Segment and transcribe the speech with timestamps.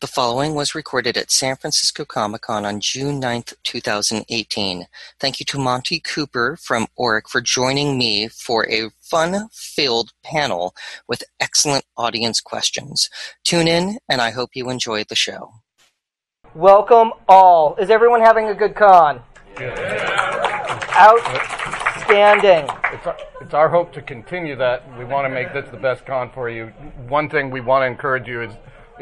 [0.00, 4.86] The following was recorded at San Francisco Comic-Con on June ninth, two thousand eighteen.
[5.20, 10.74] Thank you to Monte Cooper from Orrick for joining me for a fun-filled panel
[11.06, 13.10] with excellent audience questions.
[13.44, 15.52] Tune in, and I hope you enjoy the show.
[16.54, 17.76] Welcome all.
[17.76, 19.22] Is everyone having a good con?
[19.58, 20.78] Yeah.
[20.94, 22.68] Outstanding.
[22.92, 24.84] It's our, it's our hope to continue that.
[24.98, 26.66] We want to make this the best con for you.
[27.08, 28.52] One thing we want to encourage you is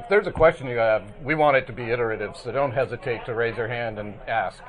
[0.01, 3.27] if there's a question you have, we want it to be iterative, so don't hesitate
[3.27, 4.63] to raise your hand and ask.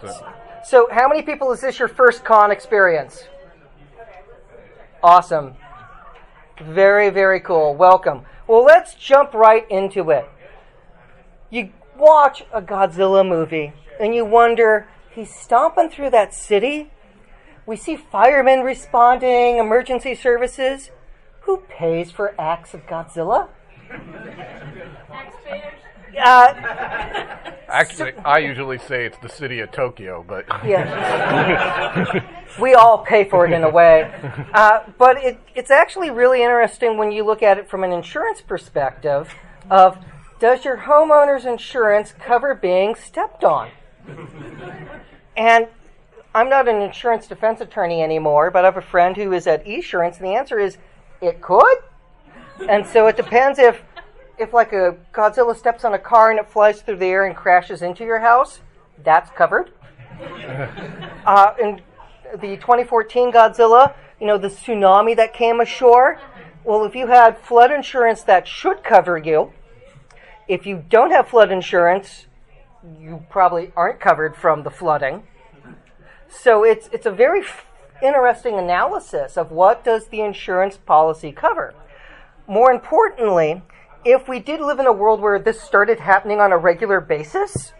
[0.00, 0.32] So,
[0.64, 3.22] So, how many people is this your first con experience?
[5.00, 5.54] Awesome.
[6.60, 7.76] Very, very cool.
[7.76, 8.22] Welcome.
[8.48, 10.28] Well, let's jump right into it.
[11.48, 16.90] You watch a Godzilla movie and you wonder, he's stomping through that city.
[17.64, 20.90] We see firemen responding, emergency services.
[21.42, 23.48] Who pays for acts of Godzilla?
[26.18, 26.54] Uh,
[27.68, 32.24] actually, I usually say it's the city of Tokyo, but Yeah.
[32.60, 34.10] we all pay for it in a way.
[34.54, 38.40] Uh, but it, it's actually really interesting when you look at it from an insurance
[38.40, 39.34] perspective
[39.68, 39.98] of
[40.38, 43.70] does your homeowner's insurance cover being stepped on?
[45.36, 45.68] And
[46.34, 49.66] I'm not an insurance defense attorney anymore, but I have a friend who is at
[49.66, 50.78] Esurance, and the answer is
[51.20, 51.78] it could.
[52.68, 53.82] And so it depends if
[54.38, 57.34] if like a Godzilla steps on a car and it flies through the air and
[57.34, 58.60] crashes into your house,
[59.02, 59.72] that's covered.
[61.26, 61.82] Uh, in
[62.40, 66.20] the 2014 Godzilla, you know, the tsunami that came ashore.
[66.62, 69.52] Well, if you had flood insurance, that should cover you.
[70.46, 72.26] If you don't have flood insurance,
[73.00, 75.24] you probably aren't covered from the flooding.
[76.28, 77.66] So it's it's a very f-
[78.02, 81.74] interesting analysis of what does the insurance policy cover.
[82.48, 83.62] More importantly,
[84.04, 87.72] if we did live in a world where this started happening on a regular basis,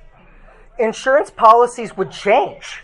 [0.78, 2.82] insurance policies would change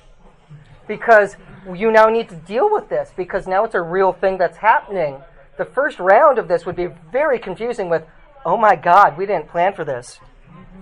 [0.87, 1.37] because
[1.75, 5.19] you now need to deal with this because now it's a real thing that's happening.
[5.59, 8.05] The first round of this would be very confusing with,
[8.47, 10.21] oh my God, we didn't plan for this.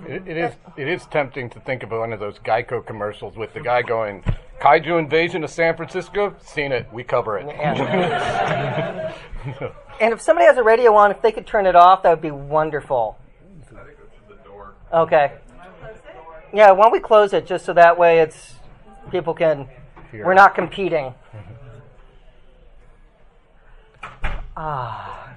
[0.07, 3.53] it, it is it is tempting to think of one of those Geico commercials with
[3.53, 4.23] the guy going,
[4.61, 7.47] "Kaiju invasion of San Francisco, seen it, we cover it."
[10.01, 12.23] And if somebody has a radio on, if they could turn it off, that would
[12.23, 13.19] be wonderful.
[14.93, 15.33] Okay.
[16.53, 18.55] Yeah, why don't we close it just so that way it's
[19.11, 19.69] people can
[20.13, 21.15] we're not competing.
[24.57, 25.31] Ah.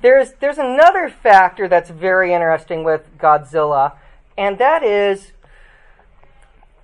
[0.00, 3.94] There's there's another factor that's very interesting with Godzilla,
[4.38, 5.32] and that is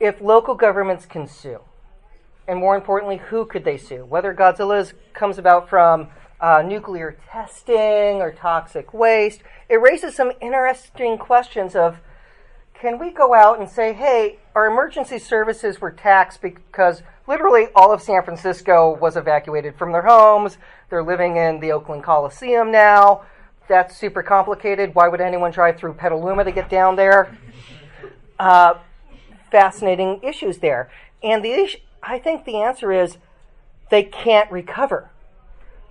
[0.01, 1.61] if local governments can sue.
[2.49, 4.05] And more importantly, who could they sue?
[4.05, 6.09] Whether Godzilla is- comes about from
[6.43, 11.99] uh, nuclear testing or toxic waste, it raises some interesting questions of
[12.75, 17.93] can we go out and say, hey, our emergency services were taxed because literally all
[17.93, 20.59] of San Francisco was evacuated from their homes.
[20.91, 23.23] They're living in the Oakland Coliseum now.
[23.69, 24.97] That's super complicated.
[24.97, 27.39] Why would anyone drive through Petaluma to get down there?
[28.41, 28.75] Uh,
[29.53, 30.91] fascinating issues there.
[31.23, 33.19] And the issue, I think the answer is
[33.91, 35.12] they can't recover.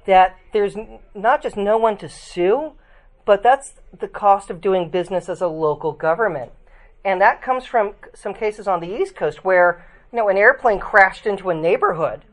[0.05, 0.75] That there's
[1.13, 2.73] not just no one to sue,
[3.25, 6.51] but that's the cost of doing business as a local government.
[7.03, 10.79] And that comes from some cases on the East Coast where, you know, an airplane
[10.79, 12.23] crashed into a neighborhood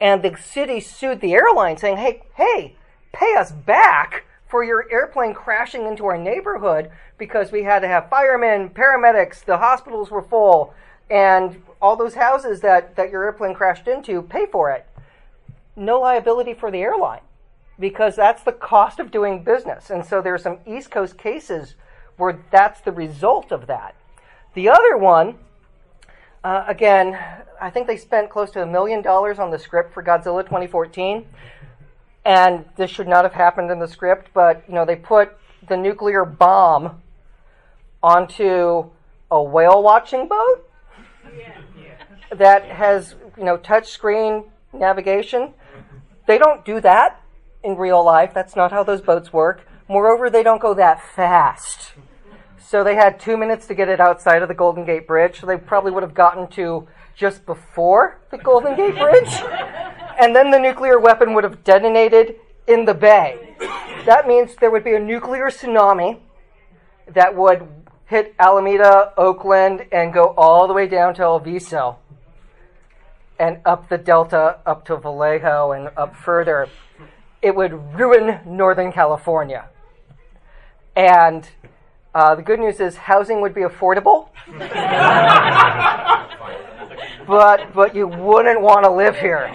[0.00, 2.76] and the city sued the airline saying, hey, hey,
[3.12, 8.10] pay us back for your airplane crashing into our neighborhood because we had to have
[8.10, 10.74] firemen, paramedics, the hospitals were full,
[11.10, 14.86] and all those houses that, that your airplane crashed into, pay for it.
[15.76, 17.20] No liability for the airline
[17.78, 19.90] because that's the cost of doing business.
[19.90, 21.74] And so there are some East Coast cases
[22.16, 23.94] where that's the result of that.
[24.54, 25.36] The other one,
[26.44, 27.18] uh, again,
[27.60, 31.26] I think they spent close to a million dollars on the script for Godzilla 2014,
[32.24, 34.30] and this should not have happened in the script.
[34.32, 35.36] But you know, they put
[35.68, 37.02] the nuclear bomb
[38.02, 38.90] onto
[39.30, 40.70] a whale watching boat
[42.30, 45.54] that has you know touch screen navigation.
[46.26, 47.20] They don't do that
[47.62, 48.32] in real life.
[48.34, 49.66] That's not how those boats work.
[49.88, 51.92] Moreover, they don't go that fast.
[52.58, 55.40] So they had two minutes to get it outside of the Golden Gate Bridge.
[55.40, 59.42] So they probably would have gotten to just before the Golden Gate Bridge.
[60.18, 62.36] And then the nuclear weapon would have detonated
[62.66, 63.56] in the bay.
[64.06, 66.20] That means there would be a nuclear tsunami
[67.08, 67.68] that would
[68.06, 71.96] hit Alameda, Oakland, and go all the way down to Alviso
[73.38, 76.68] and up the delta up to Vallejo and up further.
[77.42, 79.68] It would ruin Northern California.
[80.96, 81.48] And
[82.14, 84.28] uh, the good news is housing would be affordable,
[87.26, 89.50] but but you wouldn't want to live here.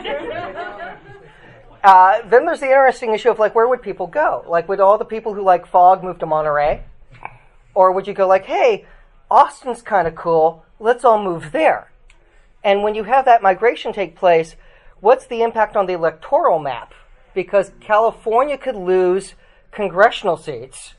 [1.82, 4.44] Uh, then there's the interesting issue of like where would people go?
[4.46, 6.84] Like would all the people who like fog move to Monterey,
[7.74, 8.86] or would you go like, hey,
[9.32, 11.90] Austin's kind of cool, let's all move there?
[12.64, 14.56] And when you have that migration take place,
[15.00, 16.94] what's the impact on the electoral map?
[17.34, 19.36] Because California could lose
[19.72, 20.96] congressional seats,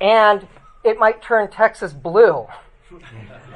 [0.00, 0.46] and
[0.84, 2.46] it might turn Texas blue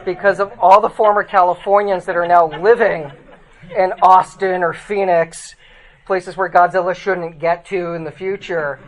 [0.04, 3.10] because of all the former Californians that are now living
[3.76, 5.54] in Austin or Phoenix,
[6.04, 8.80] places where Godzilla shouldn't get to in the future.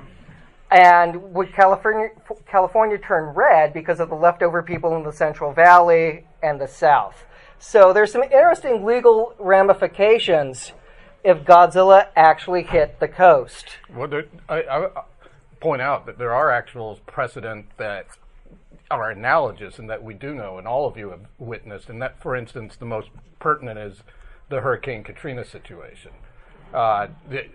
[0.70, 2.08] And would California,
[2.46, 7.24] California turn red because of the leftover people in the Central Valley and the South?
[7.64, 10.73] So there's some interesting legal ramifications
[11.23, 13.79] if Godzilla actually hit the coast.
[13.94, 14.88] Well, there, I, I
[15.61, 18.06] point out that there are actual precedent that
[18.91, 21.88] are analogous and that we do know, and all of you have witnessed.
[21.88, 24.03] And that, for instance, the most pertinent is
[24.49, 26.11] the Hurricane Katrina situation.
[26.75, 27.47] Uh, the,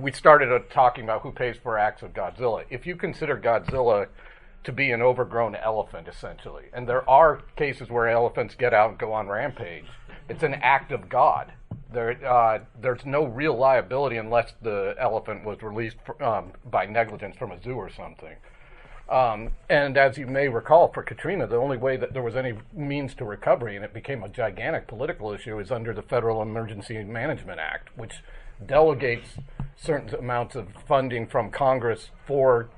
[0.00, 2.64] we started talking about who pays for acts of Godzilla.
[2.70, 4.08] If you consider Godzilla
[4.64, 6.64] to be an overgrown elephant, essentially.
[6.72, 9.86] And there are cases where elephants get out and go on rampage.
[10.28, 11.52] It's an act of God.
[11.92, 17.52] There, uh, there's no real liability unless the elephant was released um, by negligence from
[17.52, 18.36] a zoo or something.
[19.08, 22.54] Um, and as you may recall, for Katrina, the only way that there was any
[22.72, 27.02] means to recovery, and it became a gigantic political issue, is under the Federal Emergency
[27.04, 28.22] Management Act, which
[28.64, 29.28] delegates
[29.76, 32.70] certain amounts of funding from Congress for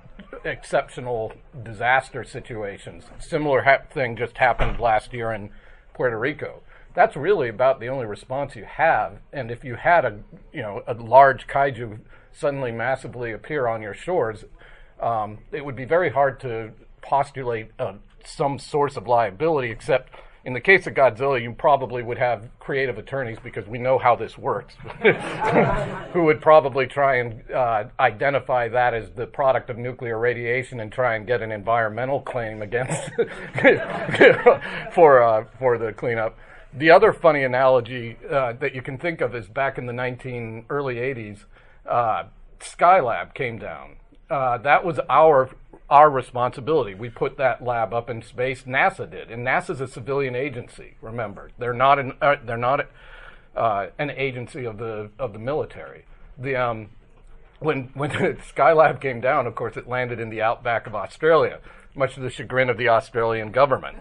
[0.45, 1.33] exceptional
[1.63, 3.05] disaster situations.
[3.19, 5.51] Similar ha- thing just happened last year in
[5.95, 6.63] Puerto Rico.
[6.95, 9.19] That's really about the only response you have.
[9.33, 10.19] And if you had a
[10.53, 12.01] you know a large kaiju
[12.33, 14.45] suddenly massively appear on your shores,
[15.01, 16.73] um, it would be very hard to
[17.03, 17.95] postulate uh,
[18.25, 20.13] some source of liability except
[20.45, 24.15] in the case of Godzilla, you probably would have creative attorneys because we know how
[24.15, 24.75] this works,
[26.13, 30.93] who would probably try and uh, identify that as the product of nuclear radiation and
[30.93, 33.11] try and get an environmental claim against
[34.93, 36.37] for uh, for the cleanup.
[36.75, 40.67] The other funny analogy uh, that you can think of is back in the 19
[40.69, 41.45] early 80s,
[41.89, 42.25] uh,
[42.61, 43.97] Skylab came down.
[44.29, 45.51] Uh, that was our
[45.91, 46.95] our responsibility.
[46.95, 48.63] We put that lab up in space.
[48.63, 50.95] NASA did, and NASA's a civilian agency.
[51.01, 52.87] Remember, they're not an uh, they're not
[53.57, 56.05] uh, an agency of the of the military.
[56.39, 56.91] The um,
[57.59, 61.61] when when Skylab came down, of course, it landed in the outback of Australia,
[61.95, 63.99] much to the chagrin of the Australian government.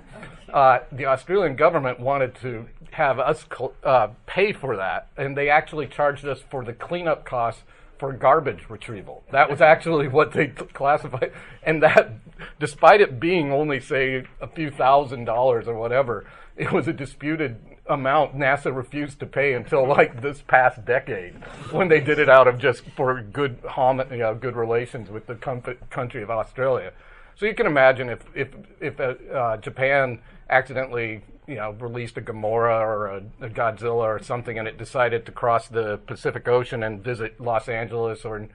[0.52, 5.50] Uh, the Australian government wanted to have us cl- uh, pay for that, and they
[5.50, 7.64] actually charged us for the cleanup costs
[8.04, 9.24] for garbage retrieval.
[9.32, 11.32] That was actually what they t- classified,
[11.64, 12.12] and that,
[12.60, 16.26] despite it being only say a few thousand dollars or whatever,
[16.58, 17.56] it was a disputed
[17.88, 21.36] amount NASA refused to pay until like this past decade,
[21.72, 25.26] when they did it out of just for good hom- you know, good relations with
[25.26, 26.92] the com- country of Australia.
[27.36, 28.50] So you can imagine if if
[28.82, 30.20] if uh, uh, Japan
[30.50, 35.26] accidentally you know released a Gamera or a, a, Godzilla or something, and it decided
[35.26, 38.48] to cross the Pacific Ocean and visit Los Angeles or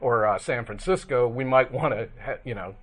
[0.00, 2.74] or uh, San Francisco, we might want to ha- you know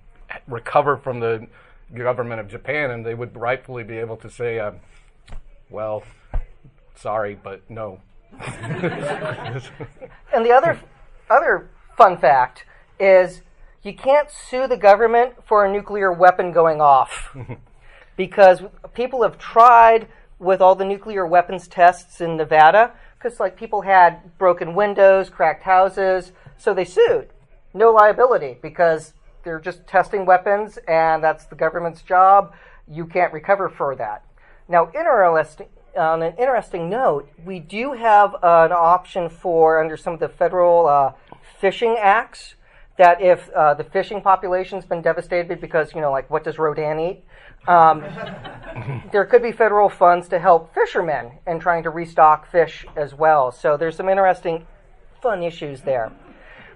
[0.48, 1.46] recover from the
[1.94, 4.72] government of Japan, and they would rightfully be able to say, uh,
[5.70, 6.02] "Well,
[6.96, 8.00] sorry, but no."
[8.40, 9.62] and
[10.44, 10.80] the other
[11.30, 12.64] other fun fact
[12.98, 13.42] is
[13.82, 17.36] you can't sue the government for a nuclear weapon going off.
[18.26, 18.62] because
[18.94, 20.06] people have tried
[20.38, 25.64] with all the nuclear weapons tests in Nevada, because like people had broken windows, cracked
[25.64, 27.26] houses, so they sued.
[27.74, 32.54] No liability because they're just testing weapons, and that's the government's job.
[32.86, 34.24] You can't recover for that.
[34.68, 40.20] Now, interesting, on an interesting note, we do have an option for under some of
[40.20, 41.12] the federal uh,
[41.60, 42.54] fishing acts
[42.98, 47.00] that if uh, the fishing population's been devastated because you know, like what does Rodan
[47.00, 47.24] eat?
[47.66, 48.04] Um,
[49.12, 53.52] there could be federal funds to help fishermen in trying to restock fish as well.
[53.52, 54.66] So there's some interesting,
[55.20, 56.12] fun issues there.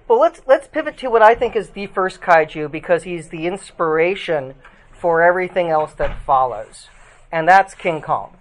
[0.09, 3.47] But let's let's pivot to what I think is the first kaiju because he's the
[3.47, 4.55] inspiration
[4.93, 6.89] for everything else that follows,
[7.33, 8.37] and that's King Kong.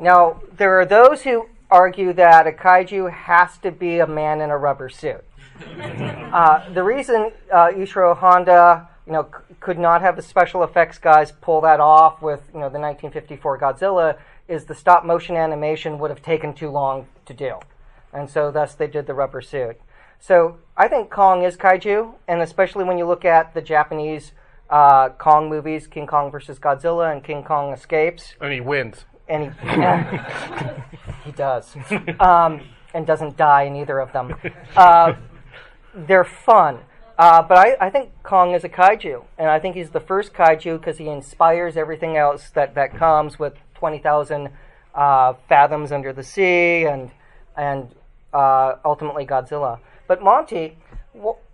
[0.00, 4.50] Now there are those who argue that a kaiju has to be a man in
[4.50, 5.24] a rubber suit.
[6.28, 10.98] Uh, the reason uh, Ishiro Honda you know, c- could not have the special effects
[10.98, 15.98] guys pull that off with, you know, the 1954 Godzilla is the stop motion animation
[15.98, 17.54] would have taken too long to do.
[18.12, 19.80] And so thus they did the rubber suit.
[20.20, 24.32] So I think Kong is kaiju, and especially when you look at the Japanese
[24.68, 29.06] uh, Kong movies, King Kong versus Godzilla and King Kong Escapes, And he wins.
[29.28, 31.74] and he he does,
[32.20, 32.60] um,
[32.92, 34.34] and doesn't die in either of them.
[34.76, 35.14] Uh,
[35.94, 36.80] they're fun.
[37.18, 40.32] Uh, but I, I think Kong is a kaiju, and I think he's the first
[40.32, 44.48] kaiju because he inspires everything else that, that comes with 20,000
[44.94, 47.10] uh, fathoms under the sea and,
[47.56, 47.92] and
[48.32, 49.80] uh, ultimately Godzilla.
[50.06, 50.78] But Monte,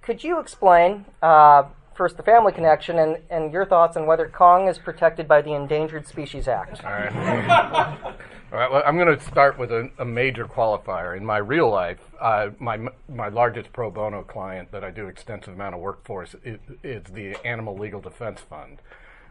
[0.03, 4.69] could you explain uh, first the family connection and, and your thoughts on whether Kong
[4.69, 6.85] is protected by the Endangered Species Act?
[6.85, 8.15] All right.
[8.55, 8.71] All right.
[8.71, 11.17] Well, I'm going to start with a, a major qualifier.
[11.17, 15.55] In my real life, uh, my my largest pro bono client that I do extensive
[15.55, 16.37] amount of work for is,
[16.85, 18.79] is the Animal Legal Defense Fund.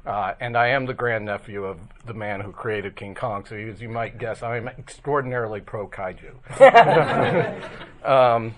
[0.05, 3.45] Uh, and I am the grandnephew of the man who created King Kong.
[3.47, 6.35] So, as you might guess, I am extraordinarily pro kaiju.
[8.05, 8.53] um,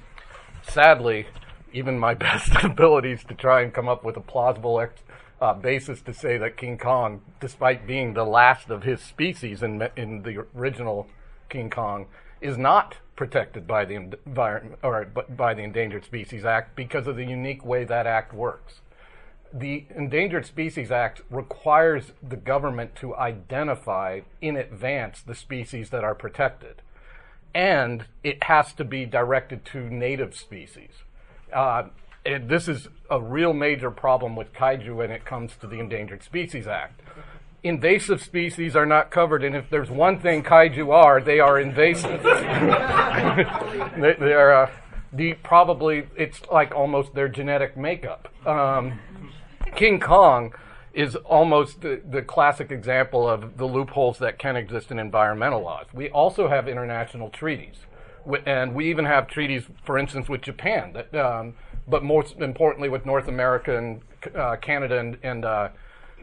[0.64, 1.28] sadly,
[1.74, 5.04] even my best abilities to try and come up with a plausible ex-
[5.42, 9.88] uh, basis to say that King Kong, despite being the last of his species in,
[9.96, 11.08] in the original
[11.50, 12.08] King Kong,
[12.42, 17.26] is not protected by the environment or by the Endangered Species Act because of the
[17.26, 18.82] unique way that act works.
[19.54, 26.16] The Endangered Species Act requires the government to identify in advance the species that are
[26.16, 26.82] protected,
[27.54, 30.92] and it has to be directed to native species.
[31.54, 31.84] Uh,
[32.26, 36.24] and this is a real major problem with kaiju when it comes to the Endangered
[36.24, 37.02] Species Act.
[37.64, 42.22] Invasive species are not covered, and if there's one thing kaiju are, they are invasive.
[43.98, 44.72] they, they, are uh,
[45.14, 48.28] the probably it's like almost their genetic makeup.
[48.46, 49.00] Um,
[49.76, 50.54] King Kong
[50.94, 55.88] is almost the, the, classic example of the loopholes that can exist in environmental laws.
[55.94, 57.76] We also have international treaties,
[58.46, 61.56] and we even have treaties, for instance, with Japan that um,
[61.88, 64.02] but most importantly with North America and
[64.36, 65.70] uh, Canada and and, uh,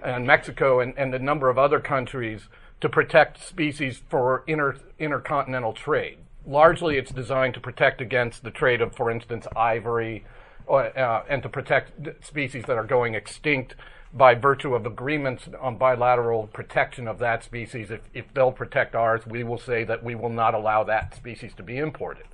[0.04, 2.48] and Mexico and, and a number of other countries
[2.80, 6.18] to protect species for inter, intercontinental trade.
[6.44, 10.24] Largely, it's designed to protect against the trade of, for instance, ivory,
[10.68, 13.76] uh, and to protect species that are going extinct
[14.12, 17.92] by virtue of agreements on bilateral protection of that species.
[17.92, 21.54] If, if they'll protect ours, we will say that we will not allow that species
[21.54, 22.24] to be imported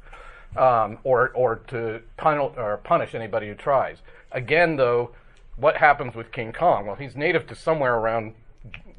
[0.58, 3.98] um, or, or to pun- or punish anybody who tries.
[4.32, 5.10] Again, though,
[5.56, 6.86] what happens with King Kong?
[6.86, 8.34] Well, he's native to somewhere around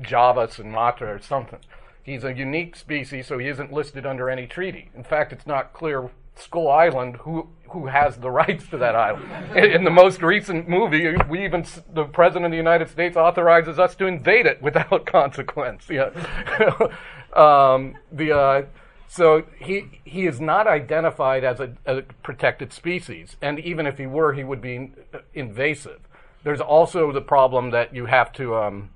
[0.02, 1.60] Java, Sumatra, or something.
[2.02, 4.90] He's a unique species, so he isn't listed under any treaty.
[4.96, 9.30] In fact, it's not clear Skull Island who who has the rights to that island.
[9.56, 13.78] In, in, the most recent movie, we even the president of the United States authorizes
[13.78, 15.88] us to invade it without consequence.
[15.90, 16.10] Yeah.
[17.36, 18.62] um, the uh,
[19.12, 24.06] so he he is not identified as a, a, protected species, and even if he
[24.06, 24.92] were, he would be
[25.34, 26.02] invasive.
[26.44, 28.92] There's also the problem that you have to um,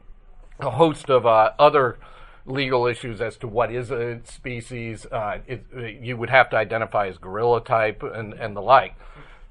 [0.60, 1.98] a host of uh, other
[2.46, 5.08] legal issues as to what is a species.
[5.08, 5.66] Uh, it,
[6.00, 8.94] you would have to identify as gorilla type and and the like.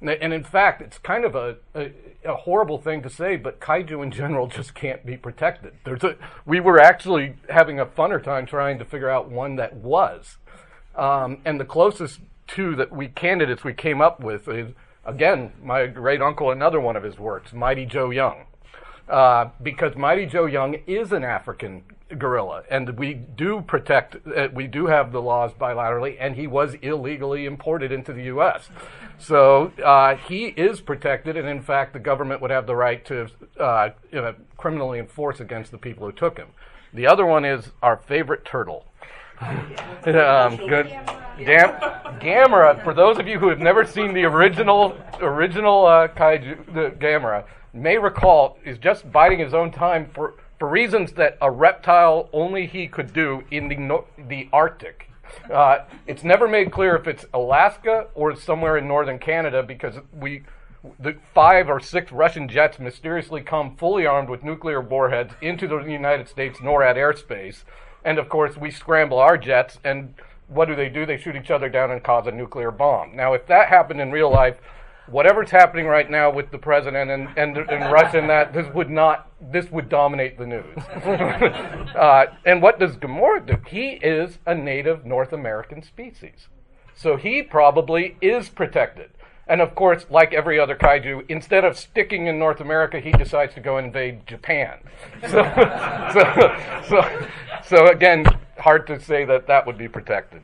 [0.00, 1.92] And in fact, it's kind of a, a,
[2.24, 5.74] a, horrible thing to say, but kaiju in general just can't be protected.
[5.84, 9.74] There's a, we were actually having a funner time trying to figure out one that
[9.74, 10.38] was.
[10.94, 14.72] Um, and the closest two that we candidates we came up with is
[15.04, 18.44] again my great uncle, another one of his works, Mighty Joe Young,
[19.08, 21.82] uh, because Mighty Joe Young is an African
[22.18, 24.16] gorilla, and we do protect.
[24.26, 28.68] Uh, we do have the laws bilaterally, and he was illegally imported into the U.S.
[29.18, 33.28] So uh, he is protected, and in fact, the government would have the right to
[33.58, 36.48] uh, you know, criminally enforce against the people who took him.
[36.92, 38.84] The other one is our favorite turtle
[40.06, 40.86] um, good.
[41.38, 41.80] Gam-
[42.20, 42.82] Gamera.
[42.84, 47.44] For those of you who have never seen the original original uh, kaiju, the Gamera,
[47.72, 52.66] may recall is just biding his own time for for reasons that a reptile only
[52.66, 55.08] he could do in the no- the Arctic.
[55.50, 60.42] Uh, it's never made clear if it's Alaska or somewhere in northern Canada because we
[60.98, 65.80] the five or six Russian jets mysteriously come fully armed with nuclear warheads into the
[65.84, 67.62] United States NORAD airspace
[68.04, 70.14] and of course, we scramble our jets, and
[70.48, 71.06] what do they do?
[71.06, 73.16] They shoot each other down and cause a nuclear bomb.
[73.16, 74.56] Now, if that happened in real life,
[75.06, 78.90] whatever's happening right now with the president and, and, and Russia and that, this would
[78.90, 80.76] not, this would dominate the news.
[81.96, 83.56] uh, and what does Gamera do?
[83.68, 86.48] He is a native North American species.
[86.94, 89.10] So he probably is protected.
[89.48, 93.54] And of course, like every other kaiju, instead of sticking in North America, he decides
[93.54, 94.78] to go invade Japan.
[95.22, 95.42] So,
[96.12, 96.56] so,
[96.88, 97.26] so,
[97.64, 98.24] so again,
[98.58, 100.42] hard to say that that would be protected.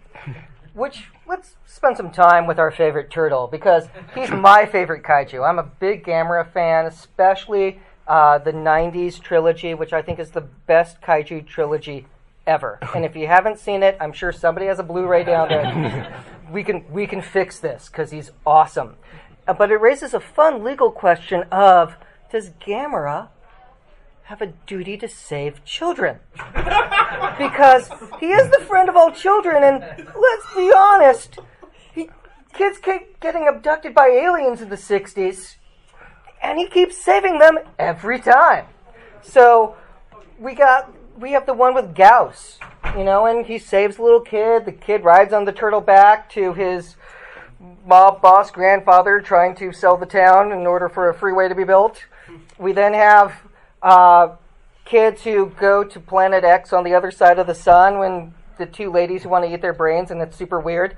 [0.75, 5.49] which let's spend some time with our favorite turtle because he's my favorite kaiju.
[5.49, 10.41] I'm a big Gamera fan, especially uh, the '90s trilogy, which I think is the
[10.67, 12.07] best kaiju trilogy
[12.47, 12.79] ever.
[12.95, 16.25] And if you haven't seen it, I'm sure somebody has a Blu-ray down there.
[16.51, 18.97] we can we can fix this because he's awesome.
[19.47, 21.97] Uh, but it raises a fun legal question of
[22.31, 23.29] does Gamera
[24.25, 26.19] have a duty to save children?
[27.39, 27.89] because
[28.21, 31.39] he is the friend of all children, and let's be honest,
[31.95, 32.11] he,
[32.53, 35.57] kids keep getting abducted by aliens in the 60s,
[36.43, 38.67] and he keeps saving them every time.
[39.23, 39.77] So
[40.39, 42.59] we got we have the one with Gyaos,
[42.97, 44.65] you know, and he saves the little kid.
[44.65, 46.97] The kid rides on the turtle back to his
[47.85, 51.65] mob boss grandfather trying to sell the town in order for a freeway to be
[51.65, 52.05] built.
[52.59, 53.35] We then have
[53.83, 54.37] uh,
[54.85, 58.67] kids who go to Planet X on the other side of the sun when the
[58.67, 60.97] two ladies who want to eat their brains, and it's super weird.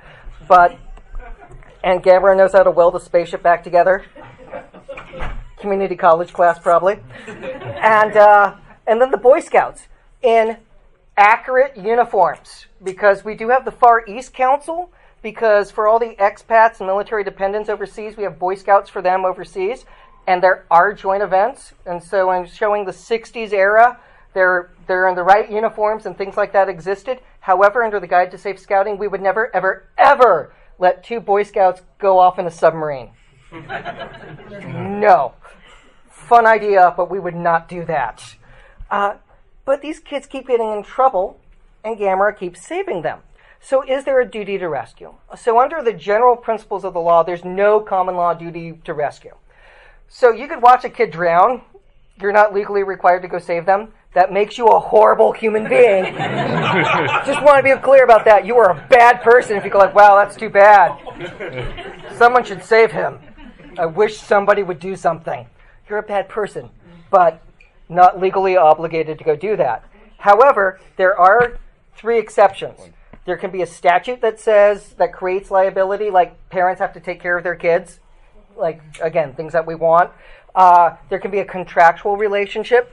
[0.48, 0.78] But
[1.82, 4.04] and Gamera knows how to weld a spaceship back together.
[5.58, 6.98] Community college class, probably.
[7.26, 9.88] And uh, and then the Boy Scouts
[10.22, 10.56] in
[11.16, 14.92] accurate uniforms because we do have the Far East Council.
[15.22, 19.26] Because for all the expats and military dependents overseas, we have Boy Scouts for them
[19.26, 19.84] overseas,
[20.26, 21.74] and there are joint events.
[21.84, 24.00] And so, in showing the '60s era,
[24.32, 27.20] they're they're in the right uniforms and things like that existed.
[27.40, 31.42] However, under the Guide to Safe Scouting, we would never, ever, ever let two Boy
[31.42, 33.10] Scouts go off in a submarine.
[33.52, 35.34] no,
[36.08, 38.36] fun idea, but we would not do that.
[38.90, 39.14] Uh,
[39.70, 41.38] but these kids keep getting in trouble,
[41.84, 43.20] and Gamera keeps saving them.
[43.60, 45.14] So, is there a duty to rescue?
[45.38, 49.36] So, under the general principles of the law, there's no common law duty to rescue.
[50.08, 51.62] So, you could watch a kid drown.
[52.20, 53.92] You're not legally required to go save them.
[54.12, 56.02] That makes you a horrible human being.
[57.24, 58.44] Just want to be clear about that.
[58.44, 60.98] You are a bad person if you go like, "Wow, that's too bad."
[62.16, 63.20] Someone should save him.
[63.78, 65.46] I wish somebody would do something.
[65.88, 66.70] You're a bad person,
[67.08, 67.40] but
[67.90, 69.84] not legally obligated to go do that.
[70.18, 71.58] However, there are
[71.96, 72.78] three exceptions.
[73.26, 77.20] There can be a statute that says that creates liability, like parents have to take
[77.20, 78.00] care of their kids,
[78.56, 80.10] like again things that we want.
[80.54, 82.92] Uh, there can be a contractual relationship.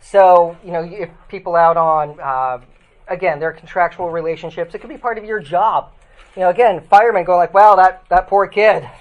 [0.00, 2.60] So you know, if people out on uh,
[3.08, 4.74] again, there are contractual relationships.
[4.74, 5.92] It could be part of your job.
[6.34, 8.88] You know, again, firemen go like, "Wow, that that poor kid."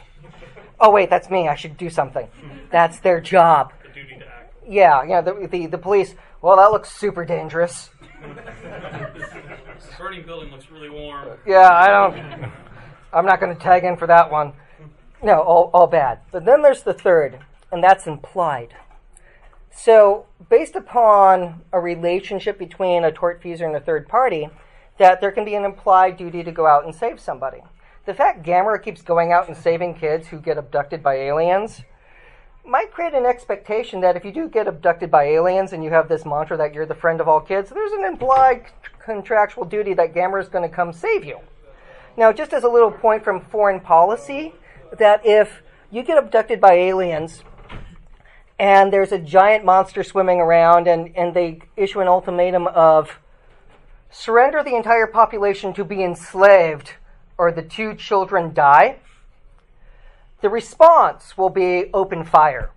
[0.84, 1.48] Oh wait, that's me.
[1.48, 2.28] I should do something.
[2.72, 3.72] That's their job.
[3.84, 4.51] The duty to act.
[4.68, 5.22] Yeah, yeah.
[5.22, 6.16] The the, the police.
[6.42, 7.90] Well, that looks super dangerous.
[9.16, 11.38] This burning building looks really warm.
[11.46, 12.52] Yeah, I don't.
[13.14, 14.54] I'm not going to tag in for that one.
[15.24, 16.20] No, all, all bad.
[16.32, 17.40] But then there's the third,
[17.72, 18.74] and that's implied.
[19.70, 24.50] So, based upon a relationship between a tortfeasor and a third party,
[24.98, 27.62] that there can be an implied duty to go out and save somebody.
[28.06, 31.84] The fact Gamera keeps going out and saving kids who get abducted by aliens
[32.66, 36.08] might create an expectation that if you do get abducted by aliens and you have
[36.08, 38.66] this mantra that you're the friend of all kids, there's an implied
[39.00, 41.40] contractual duty that Gamera is going to come save you.
[42.18, 44.54] Now, just as a little point from foreign policy,
[44.98, 47.44] that if you get abducted by aliens
[48.60, 53.20] and there's a giant monster swimming around and, and they issue an ultimatum of
[54.12, 56.94] surrender the entire population to be enslaved
[57.38, 58.98] or the two children die,
[60.42, 62.72] the response will be open fire.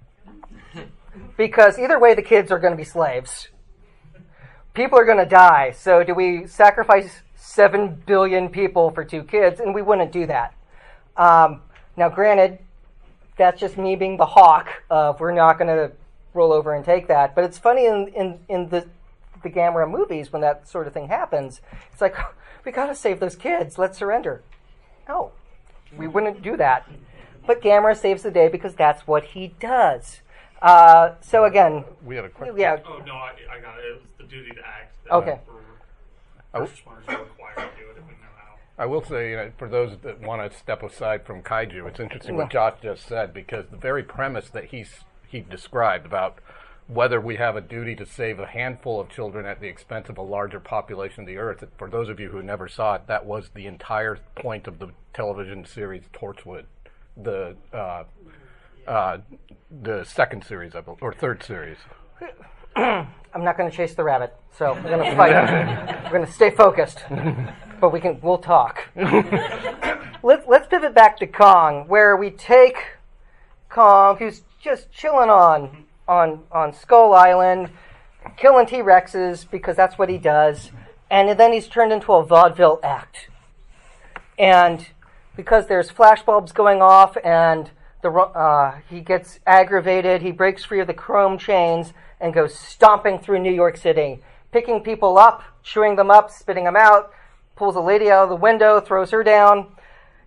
[1.36, 3.48] Because either way, the kids are going to be slaves.
[4.72, 5.72] People are going to die.
[5.72, 9.60] So, do we sacrifice 7 billion people for two kids?
[9.60, 10.54] And we wouldn't do that.
[11.16, 11.62] Um,
[11.96, 12.58] now, granted,
[13.36, 15.92] that's just me being the hawk of we're not going to
[16.34, 17.34] roll over and take that.
[17.34, 18.86] But it's funny in, in, in the,
[19.42, 21.60] the Gamera movies when that sort of thing happens.
[21.92, 22.16] It's like,
[22.64, 23.78] we got to save those kids.
[23.78, 24.42] Let's surrender.
[25.08, 25.32] No,
[25.96, 26.88] we wouldn't do that.
[27.46, 30.20] But Gamera saves the day because that's what he does.
[30.62, 32.56] Uh, so again, We had a question.
[32.58, 33.84] yeah, Oh no, I, I got it.
[33.84, 34.96] It was the duty to act.
[35.04, 35.38] that Okay.
[35.46, 35.60] we're-
[36.54, 38.54] First responders are required to do it if we know how.
[38.78, 41.98] I will say, you know, for those that want to step aside from kaiju, it's
[41.98, 46.38] interesting what Josh just said because the very premise that he's he described about
[46.86, 50.16] whether we have a duty to save a handful of children at the expense of
[50.16, 51.64] a larger population of the earth.
[51.76, 54.90] For those of you who never saw it, that was the entire point of the
[55.12, 56.66] television series Torchwood,
[57.16, 58.04] the uh,
[58.86, 59.18] uh,
[59.82, 61.78] the second series of or third series.
[62.76, 65.32] I'm not going to chase the rabbit, so we're going to fight.
[66.04, 67.04] we're going to stay focused,
[67.80, 68.20] but we can.
[68.20, 68.82] We'll talk.
[70.22, 72.76] Let, let's pivot back to Kong, where we take
[73.68, 77.70] Kong, who's just chilling on on on Skull Island,
[78.36, 80.70] killing T Rexes because that's what he does,
[81.10, 83.28] and then he's turned into a vaudeville act.
[84.38, 84.86] and
[85.36, 87.70] because there's flashbulbs going off and
[88.02, 93.18] the uh, he gets aggravated, he breaks free of the chrome chains and goes stomping
[93.18, 94.20] through New York City,
[94.52, 97.12] picking people up, chewing them up, spitting them out,
[97.56, 99.68] pulls a lady out of the window, throws her down.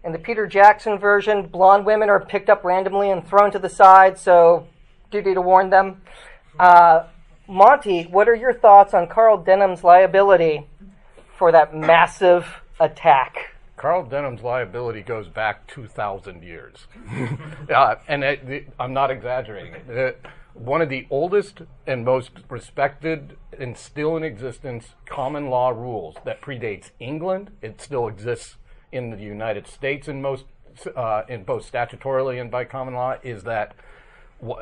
[0.04, 3.70] In the Peter Jackson version, blonde women are picked up randomly and thrown to the
[3.70, 4.68] side, so
[5.12, 6.02] duty to warn them.
[6.60, 7.04] Uh,
[7.48, 10.68] Monte, what are your thoughts on Carl Denham's liability
[11.38, 13.57] for that massive attack?
[13.78, 16.88] Carl Denham's liability goes back 2,000 years.
[17.74, 19.76] uh, and it, it, I'm not exaggerating.
[19.88, 26.16] It, one of the oldest and most respected and still in existence common law rules
[26.26, 27.52] that predates England.
[27.62, 28.56] It still exists
[28.92, 30.46] in the United States in most,
[30.96, 33.18] uh, in both statutorily and by common law.
[33.22, 33.76] Is that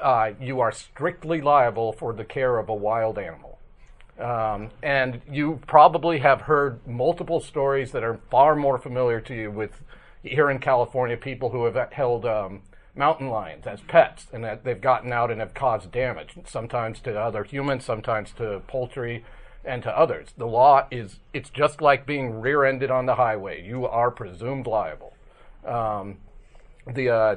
[0.02, 3.55] uh, you are strictly liable for the care of a wild animal.
[4.20, 9.52] Um, and you probably have heard multiple stories that are far more familiar to you
[9.52, 9.82] with
[10.24, 12.62] here in California people who have held um,
[12.96, 17.20] mountain lions as pets and that they've gotten out and have caused damage, sometimes to
[17.20, 19.26] other humans, sometimes to poultry
[19.66, 20.30] and to others.
[20.38, 23.66] The law is, it's just like being rear ended on the highway.
[23.66, 25.14] You are presumed liable.
[25.66, 26.18] Um,
[26.88, 27.36] the, uh,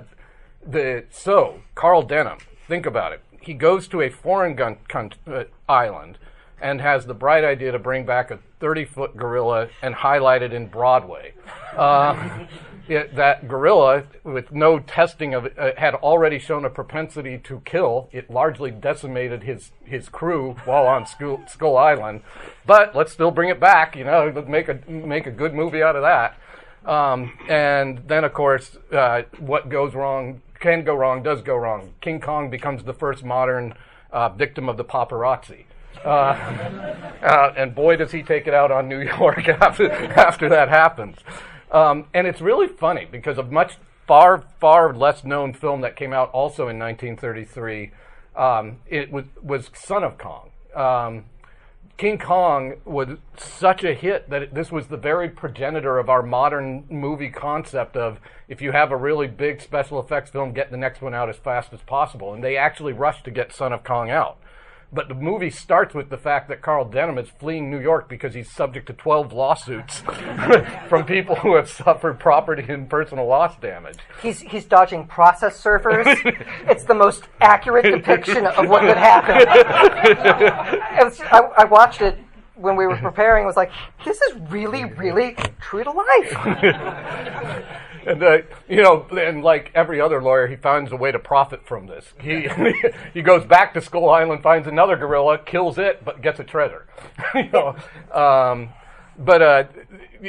[0.65, 2.39] the, so, Carl Denham,
[2.69, 3.23] think about it.
[3.41, 6.19] He goes to a foreign gun, con- uh, island
[6.61, 10.53] and has the bright idea to bring back a 30 foot gorilla and highlight it
[10.53, 11.33] in Broadway.
[11.77, 12.47] Uh,
[12.89, 17.61] it, that gorilla, with no testing of it, uh, had already shown a propensity to
[17.65, 18.09] kill.
[18.13, 22.23] It largely decimated his, his crew while on Skull, Skull Island.
[22.67, 25.97] But let's still bring it back, you know, make a, make a good movie out
[25.97, 26.37] of that.
[26.85, 31.93] Um, and then, of course, uh, what goes wrong can go wrong, does go wrong.
[32.01, 33.75] King Kong becomes the first modern
[34.11, 35.65] uh, victim of the paparazzi.
[36.05, 36.09] Uh,
[37.23, 41.17] uh, and boy, does he take it out on New York after, after that happens.
[41.71, 46.13] Um, and it's really funny because a much far, far less known film that came
[46.13, 47.91] out also in 1933,
[48.37, 50.51] um, it was, was Son of Kong.
[50.75, 51.25] Um,
[51.99, 56.23] King Kong was such a hit that it, this was the very progenitor of our
[56.23, 60.77] modern movie concept of if you have a really big special effects film, get the
[60.77, 62.33] next one out as fast as possible.
[62.33, 64.39] And they actually rushed to get Son of Kong out.
[64.91, 68.33] But the movie starts with the fact that Carl Denham is fleeing New York because
[68.33, 70.01] he's subject to 12 lawsuits
[70.89, 73.99] from people who have suffered property and personal loss damage.
[74.23, 76.07] He's, he's dodging process surfers.
[76.71, 79.47] it's the most accurate depiction of what could happen.
[81.05, 82.19] was, I, I watched it
[82.55, 83.45] when we were preparing.
[83.45, 83.71] was like,
[84.07, 90.23] this is really, really true to life and uh, you know, and like every other
[90.23, 92.15] lawyer, he finds a way to profit from this.
[92.21, 92.49] He
[93.15, 96.87] he goes back to Skull Island, finds another gorilla, kills it, but gets a treasure.
[97.35, 97.77] you know,
[98.13, 98.71] um,
[99.19, 99.65] but uh,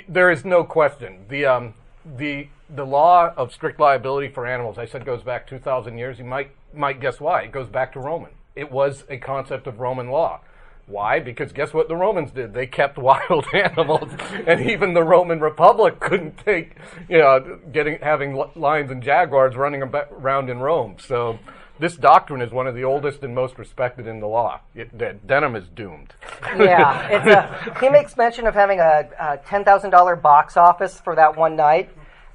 [0.08, 1.74] there is no question the um,
[2.18, 4.78] the the law of strict liability for animals.
[4.78, 6.20] I said goes back two thousand years.
[6.20, 7.44] You might might guess why.
[7.44, 8.32] It goes back to Roman.
[8.56, 10.42] It was a concept of Roman law.
[10.90, 11.20] Why?
[11.20, 12.54] Because guess what the Romans did?
[12.54, 14.12] They kept wild animals,
[14.48, 16.76] and even the Roman Republic couldn't take,
[17.08, 20.96] you know, getting having lions and jaguars running around in Rome.
[21.00, 21.38] So,
[21.80, 24.62] this doctrine is one of the oldest and most respected in the law.
[24.76, 26.14] It, Denham is doomed.
[26.58, 31.16] yeah, a, he makes mention of having a, a ten thousand dollar box office for
[31.16, 31.90] that one night,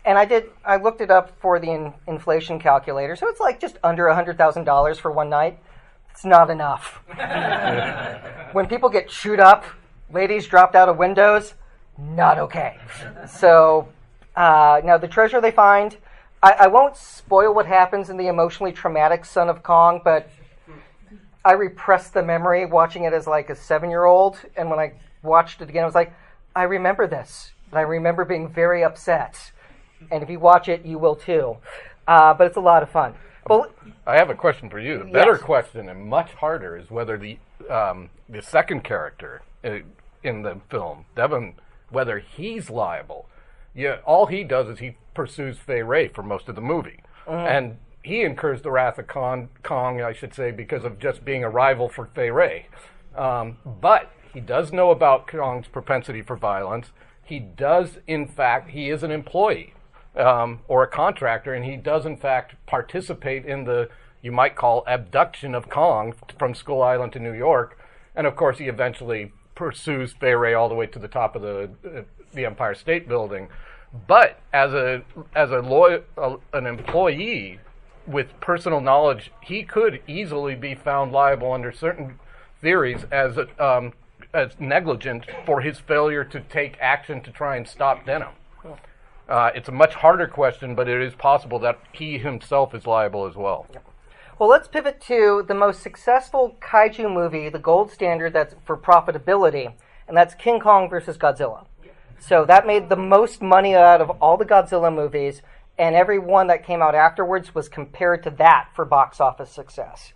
[0.04, 0.44] and I did.
[0.64, 4.14] I looked it up for the in, inflation calculator, so it's like just under a
[4.14, 5.58] hundred thousand dollars for one night.
[6.14, 7.02] It's not enough.
[8.52, 9.64] when people get chewed up,
[10.12, 11.54] ladies dropped out of windows,
[11.98, 12.78] not okay.
[13.26, 13.88] So
[14.36, 15.96] uh, now the treasure they find,
[16.40, 20.30] I, I won't spoil what happens in the emotionally traumatic Son of Kong, but
[21.44, 24.92] I repressed the memory watching it as like a seven year old, and when I
[25.24, 26.14] watched it again, I was like,
[26.54, 29.50] I remember this, and I remember being very upset.
[30.12, 31.56] And if you watch it, you will too.
[32.06, 33.14] Uh, but it's a lot of fun.
[33.48, 33.66] Well,
[34.06, 34.98] I have a question for you.
[34.98, 35.42] The better yes.
[35.42, 37.38] question and much harder is whether the
[37.70, 39.78] um, the second character uh,
[40.22, 41.54] in the film, Devon,
[41.90, 43.26] whether he's liable.
[43.74, 47.46] Yeah, all he does is he pursues Fay Wray for most of the movie, mm-hmm.
[47.46, 51.42] and he incurs the wrath of Kong, Kong, I should say, because of just being
[51.42, 52.66] a rival for Fay Wray.
[53.16, 56.90] Um, but he does know about Kong's propensity for violence.
[57.22, 59.73] He does, in fact, he is an employee
[60.16, 63.88] um, or a contractor, and he does in fact participate in the
[64.22, 67.78] you might call abduction of Kong from Skull Island to New York,
[68.16, 71.70] and of course he eventually pursues Fay all the way to the top of the
[71.84, 73.48] uh, the Empire State Building.
[74.06, 75.02] But as a
[75.34, 77.60] as a lawyer, uh, an employee
[78.06, 82.18] with personal knowledge, he could easily be found liable under certain
[82.60, 83.92] theories as um,
[84.32, 88.34] as negligent for his failure to take action to try and stop Denham.
[89.28, 93.26] Uh, it's a much harder question, but it is possible that he himself is liable
[93.26, 93.66] as well.
[94.38, 99.72] Well, let's pivot to the most successful kaiju movie, the gold standard that's for profitability,
[100.06, 101.66] and that's King Kong versus Godzilla.
[102.18, 105.40] So that made the most money out of all the Godzilla movies,
[105.78, 110.12] and every one that came out afterwards was compared to that for box office success.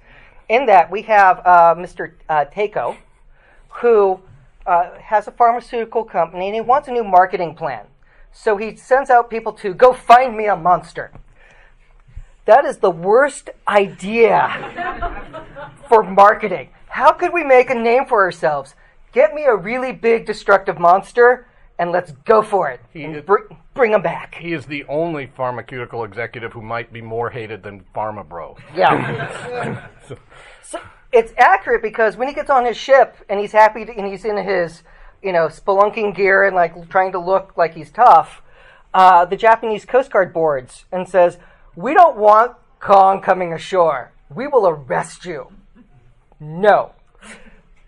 [0.49, 2.13] In that, we have uh, Mr.
[2.29, 2.97] Uh, Tako,
[3.81, 4.21] who
[4.67, 7.87] uh, has a pharmaceutical company, and he wants a new marketing plan.
[8.41, 11.11] So he sends out people to go find me a monster.
[12.45, 14.47] That is the worst idea
[15.89, 16.69] for marketing.
[16.87, 18.77] How could we make a name for ourselves?
[19.13, 21.49] Get me a really big destructive monster
[21.81, 22.81] and let's go for it.
[22.93, 24.37] He is- br- bring him back.
[24.37, 28.57] He is the only pharmaceutical executive who might be more hated than Pharma Bro.
[28.75, 29.89] Yeah.
[30.09, 30.17] So-
[30.63, 30.81] so
[31.13, 34.25] it's accurate because when he gets on his ship and he's happy to, and he's
[34.25, 34.83] in his,
[35.23, 38.43] you know, spelunking gear and like trying to look like he's tough,
[38.95, 41.39] uh, the Japanese Coast Guard boards and says,
[41.77, 44.13] "We don't want Kong coming ashore.
[44.35, 45.53] We will arrest you."
[46.41, 46.93] No.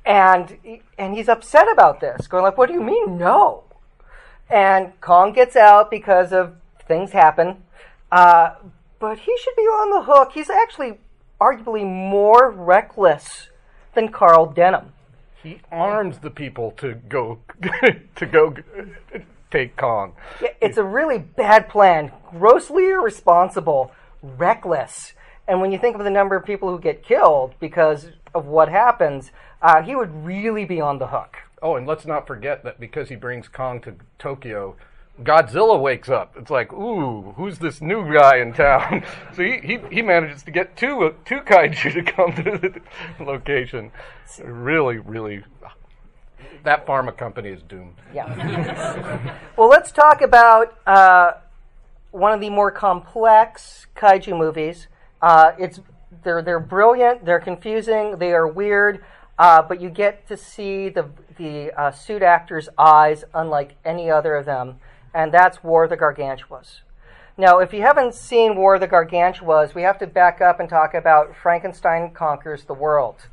[0.04, 0.58] And
[0.98, 3.64] and he's upset about this, going like, "What do you mean no?"
[4.48, 6.56] And Kong gets out because of
[6.88, 7.62] things happen,
[8.10, 8.54] uh,
[8.98, 10.32] but he should be on the hook.
[10.32, 10.98] He's actually
[11.40, 13.48] arguably more reckless
[13.94, 14.92] than Carl Denham.
[15.42, 17.38] He arms the people to go
[18.16, 18.54] to go
[19.50, 20.12] take Kong.
[20.40, 25.14] Yeah, It's a really bad plan, grossly irresponsible, reckless.
[25.48, 28.68] And when you think of the number of people who get killed because of what
[28.68, 31.36] happens, uh, he would really be on the hook.
[31.62, 34.76] Oh, and let's not forget that because he brings Kong to Tokyo,
[35.22, 36.34] Godzilla wakes up.
[36.36, 39.04] It's like, ooh, who's this new guy in town?
[39.34, 42.80] so he, he, he manages to get two two kaiju to come to the
[43.24, 43.92] location.
[44.42, 45.44] Really, really,
[46.64, 47.96] that pharma company is doomed.
[48.14, 49.36] Yeah.
[49.56, 51.32] well, let's talk about uh,
[52.10, 54.88] one of the more complex kaiju movies.
[55.20, 55.80] Uh, it's
[56.22, 57.24] they're they're brilliant.
[57.24, 58.18] They're confusing.
[58.18, 59.04] They are weird.
[59.38, 64.36] Uh, but you get to see the the uh, suit actor's eyes unlike any other
[64.36, 64.78] of them,
[65.14, 66.80] and that's War of the Gargantuas.
[67.36, 70.68] Now, if you haven't seen War of the Gargantuas, we have to back up and
[70.68, 73.26] talk about Frankenstein conquers the world.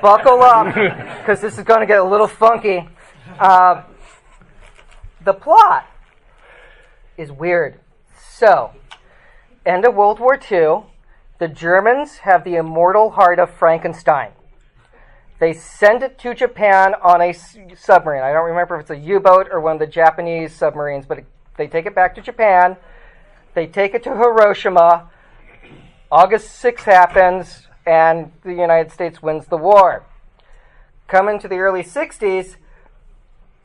[0.00, 0.74] Buckle up,
[1.18, 2.88] because this is going to get a little funky.
[3.38, 3.82] Uh,
[5.24, 5.86] the plot
[7.16, 7.80] is weird.
[8.18, 8.72] So,
[9.64, 10.86] end of World War II,
[11.38, 14.32] the Germans have the immortal heart of Frankenstein.
[15.44, 17.34] They send it to Japan on a
[17.76, 18.22] submarine.
[18.22, 21.18] I don't remember if it's a U boat or one of the Japanese submarines, but
[21.18, 21.26] it,
[21.58, 22.78] they take it back to Japan.
[23.52, 25.10] They take it to Hiroshima.
[26.10, 30.06] August 6th happens, and the United States wins the war.
[31.08, 32.56] Come into the early 60s,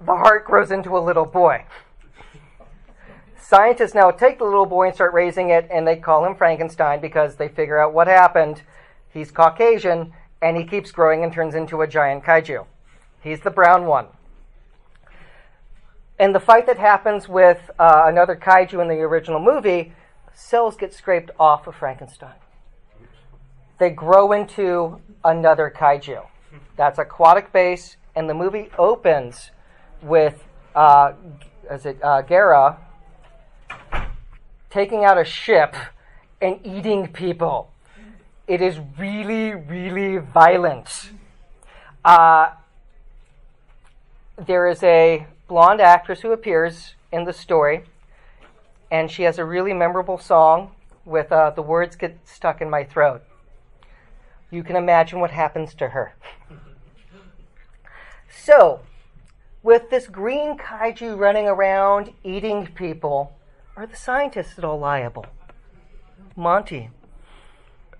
[0.01, 1.63] the heart grows into a little boy.
[3.39, 6.99] Scientists now take the little boy and start raising it, and they call him Frankenstein
[6.99, 8.63] because they figure out what happened.
[9.13, 10.11] He's Caucasian,
[10.41, 12.65] and he keeps growing and turns into a giant kaiju.
[13.21, 14.08] He's the brown one.
[16.19, 19.93] In the fight that happens with uh, another kaiju in the original movie,
[20.34, 22.36] cells get scraped off of Frankenstein.
[23.78, 26.25] They grow into another kaiju.
[26.75, 29.52] That's aquatic base, and the movie opens
[30.02, 30.43] with
[30.75, 31.13] uh,
[31.71, 32.78] is it uh, Gaira
[34.69, 35.75] taking out a ship
[36.41, 37.68] and eating people.
[38.49, 41.12] It is really, really violent.
[42.03, 42.49] Uh,
[44.43, 47.83] there is a blonde actress who appears in the story,
[48.89, 50.71] and she has a really memorable song
[51.05, 53.21] with uh, the words get stuck in my throat.
[54.49, 56.15] You can imagine what happens to her.
[58.35, 58.79] So,
[59.62, 63.31] with this green kaiju running around eating people,
[63.77, 65.27] are the scientists at all liable?
[66.35, 66.89] Monte.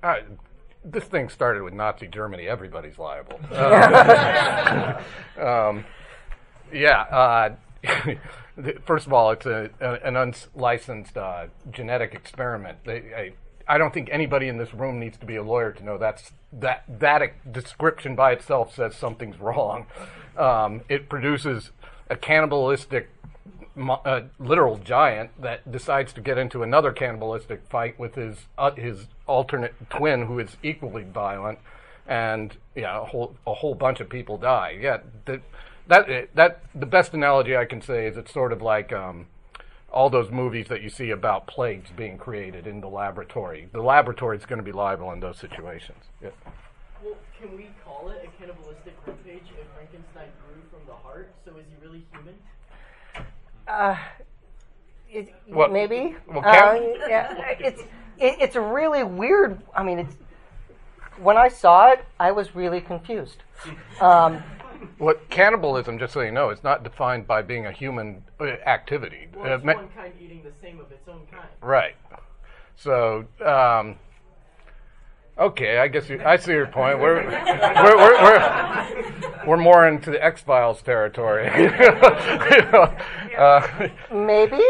[0.02, 0.16] Uh,
[0.84, 2.48] this thing started with Nazi Germany.
[2.48, 3.40] Everybody's liable.
[3.52, 5.02] Uh,
[5.38, 5.86] um,
[6.72, 7.02] yeah.
[7.02, 7.56] Uh,
[8.86, 12.78] first of all, it's a, a, an unlicensed uh, genetic experiment.
[12.86, 13.34] They, I,
[13.68, 16.32] I don't think anybody in this room needs to be a lawyer to know that's
[16.52, 19.86] that that description by itself says something's wrong.
[20.38, 21.72] Um, it produces
[22.10, 23.10] a cannibalistic
[23.88, 29.08] uh, literal giant that decides to get into another cannibalistic fight with his uh, his
[29.28, 31.60] alternate twin, who is equally violent,
[32.08, 34.78] and yeah, a whole a whole bunch of people die.
[34.80, 35.42] Yeah, that
[35.88, 38.92] that that the best analogy I can say is it's sort of like.
[38.92, 39.28] Um,
[39.92, 43.68] all those movies that you see about plagues being created in the laboratory.
[43.72, 46.04] The laboratory is going to be liable in those situations.
[46.22, 46.30] Yeah.
[47.04, 51.34] Well, can we call it a cannibalistic rampage if Frankenstein grew from the heart?
[51.44, 52.36] So is he really human?
[53.70, 53.96] Uh,
[55.12, 56.16] it, What- maybe.
[56.28, 56.76] well, Uh,
[57.08, 57.82] yeah, it's
[58.18, 59.62] it, it's a really weird.
[59.76, 60.16] I mean, it's
[61.18, 63.44] when I saw it, I was really confused.
[64.02, 64.42] Um,
[64.98, 69.28] What cannibalism, just so you know, is not defined by being a human uh, activity.
[69.36, 71.48] Well, Uh, it's ma- one kind eating the same of its own kind.
[71.62, 71.96] Right.
[72.78, 73.98] So, um,
[75.40, 77.00] okay, I guess you, I see your point.
[77.00, 81.48] We're we're we're, we're, we're more into the X Files territory.
[83.38, 84.62] uh, maybe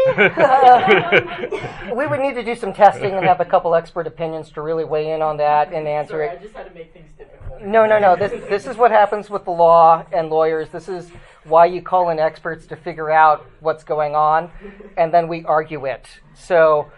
[1.94, 4.84] we would need to do some testing and have a couple expert opinions to really
[4.84, 6.38] weigh in on that and answer Sorry, it.
[6.38, 7.62] I just had to make things difficult.
[7.62, 8.16] No, no, no.
[8.16, 10.70] This this is what happens with the law and lawyers.
[10.70, 11.10] This is
[11.44, 14.50] why you call in experts to figure out what's going on,
[14.96, 16.06] and then we argue it.
[16.34, 16.90] So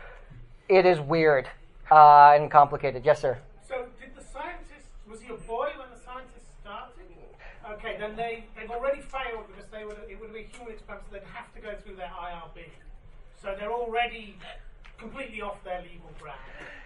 [0.69, 1.49] it is weird
[1.91, 3.05] uh, and complicated.
[3.05, 3.39] Yes, sir.
[3.69, 6.93] So did the scientist was he a boy when the scientists started?
[8.03, 11.07] Okay, then they they've already failed because they would it would be a human experiment,
[11.11, 12.65] so they'd have to go through their IRB.
[13.41, 14.37] So they're already
[14.99, 16.39] completely off their legal ground.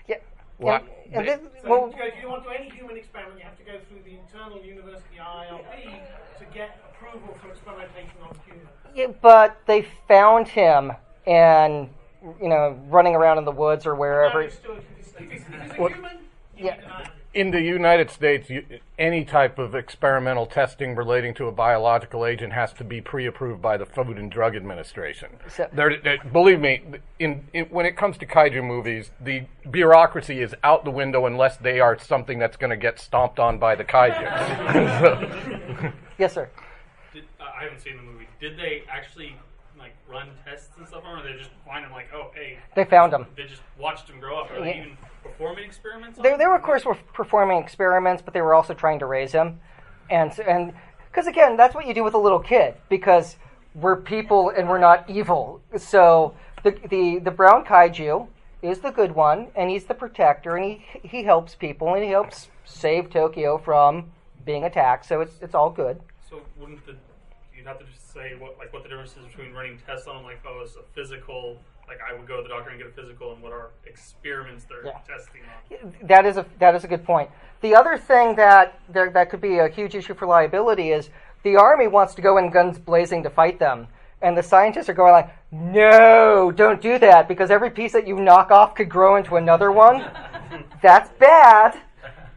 [0.08, 0.16] Yeah.
[0.58, 0.84] What?
[1.12, 3.58] And, and this, So well, if you want to do any human experiment, you have
[3.58, 6.00] to go through the internal university IRB
[6.38, 8.68] to get approval for experimentation on humans.
[8.94, 10.92] yeah, but they found him
[11.26, 11.90] and
[12.40, 14.40] you know running around in the woods or wherever.
[14.40, 14.82] Understood.
[15.18, 16.18] If he's, if he's a human,
[16.56, 17.06] you Yeah.
[17.36, 17.46] Need an IRB.
[17.46, 18.64] in the United States, you,
[18.98, 23.76] any type of experimental testing relating to a biological agent has to be pre-approved by
[23.76, 25.28] the Food and Drug Administration.
[25.48, 26.82] So- There- there- believe me,
[27.18, 31.56] in, in, when it comes to kaiju movies, the bureaucracy is out the window unless
[31.56, 35.92] they are something that's going to get stomped on by the kaiju.
[36.18, 36.48] Yes, sir.
[37.12, 38.26] Did, uh, I haven't seen the movie.
[38.40, 39.36] Did they actually
[39.78, 42.56] like run tests and stuff on, him, or they just find them like, oh, hey,
[42.74, 43.26] They found them.
[43.36, 44.50] they just watched them grow up?
[44.50, 44.80] Are they Yeah.
[44.84, 44.96] even
[45.36, 46.18] performing experiments?
[46.18, 49.32] They, they were, of course, were performing experiments, but they were also trying to raise
[49.32, 49.60] him,
[50.10, 50.72] and and
[51.10, 53.36] because again, that's what you do with a little kid because
[53.74, 55.60] we're people and we're not evil.
[55.76, 58.28] So the the the brown kaiju
[58.62, 62.10] is the good one, and he's the protector, and he he helps people, and he
[62.10, 64.10] helps save Tokyo from
[64.44, 65.06] being attacked.
[65.06, 66.00] So it's it's all good.
[66.28, 66.96] So wouldn't the
[67.56, 70.18] you'd have to just say what like what the difference is between running tests on
[70.18, 71.58] him, like oh, it's a physical.
[71.88, 74.64] Like I would go to the doctor and get a physical, and what are experiments
[74.64, 74.98] they're Yeah.
[75.06, 75.94] testing on?
[76.02, 77.30] That is a that is a good point.
[77.60, 81.10] The other thing that there, that could be a huge issue for liability is
[81.42, 83.86] the army wants to go in guns blazing to fight them,
[84.20, 88.16] and the scientists are going like, "No, don't do that because every piece that you
[88.18, 90.10] knock off could grow into another one.
[90.82, 91.78] That's bad."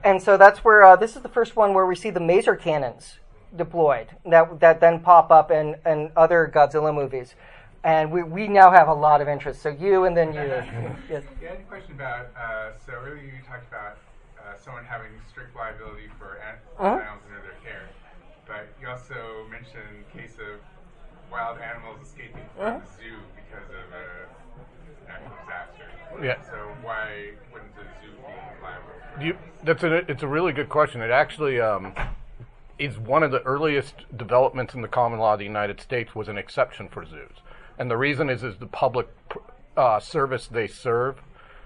[0.03, 2.57] And so that's where uh, this is the first one where we see the maser
[2.57, 3.19] cannons
[3.53, 7.35] deployed that that then pop up in, in other Godzilla movies.
[7.83, 9.61] And we, we now have a lot of interest.
[9.61, 10.41] So you and then you.
[11.09, 11.23] Yes.
[11.41, 13.97] Yeah, I had a question about, uh, so earlier you talked about
[14.37, 16.87] uh, someone having strict liability for an- Uh-huh.
[16.99, 17.87] animals under their care,
[18.45, 20.59] but you also mentioned case of
[21.31, 22.79] wild animals escaping from Uh-huh.
[22.79, 25.87] the zoo because of a natural disaster.
[26.23, 26.41] Yeah.
[26.49, 28.93] So why wouldn't the zoo be liable?
[29.15, 31.01] For You, that's a, it's a really good question.
[31.01, 31.93] It actually um,
[32.77, 36.27] is one of the earliest developments in the common law of the United States was
[36.27, 37.37] an exception for zoos,
[37.79, 39.07] and the reason is is the public
[39.75, 41.21] uh, service they serve.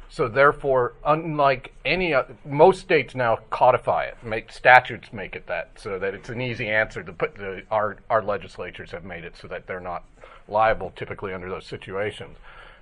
[0.10, 5.72] So therefore, unlike any o- most states now codify it, make statutes make it that
[5.76, 7.36] so that it's an easy answer to put.
[7.36, 10.04] The, our our legislatures have made it so that they're not
[10.48, 12.38] liable typically under those situations.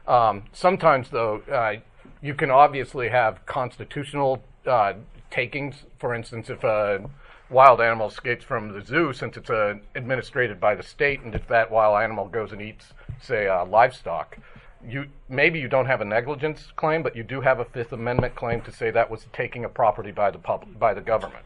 [0.08, 1.76] Um, sometimes, though, uh,
[2.22, 4.94] you can obviously have constitutional uh,
[5.30, 5.84] takings.
[6.00, 7.10] For instance, if a
[7.50, 11.48] wild animal escapes from the zoo, since it's uh, administrated by the state, and if
[11.48, 14.38] that wild animal goes and eats, say, uh, livestock,
[14.86, 18.36] you maybe you don't have a negligence claim, but you do have a Fifth Amendment
[18.36, 21.46] claim to say that was taking a property by the pub- by the government.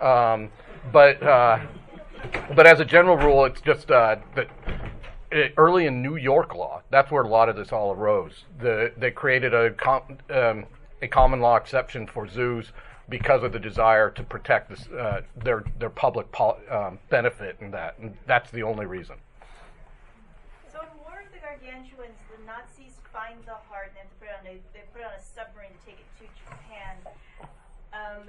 [0.00, 0.50] Um,
[0.92, 1.58] but uh,
[2.54, 4.48] but as a general rule, it's just uh, that
[5.32, 8.44] uh, early in New York law, that's where a lot of this all arose.
[8.60, 10.66] The, they created a, com- um,
[11.02, 12.72] a common law exception for zoos
[13.08, 17.70] because of the desire to protect this, uh, their their public pol- um, benefit in
[17.70, 19.16] that, and that's the only reason.
[21.60, 24.36] So in War of the Gargantuans, the Nazis find the heart and they put it
[24.40, 26.96] on a, they put it on a submarine to take it to Japan.
[27.92, 28.28] Um,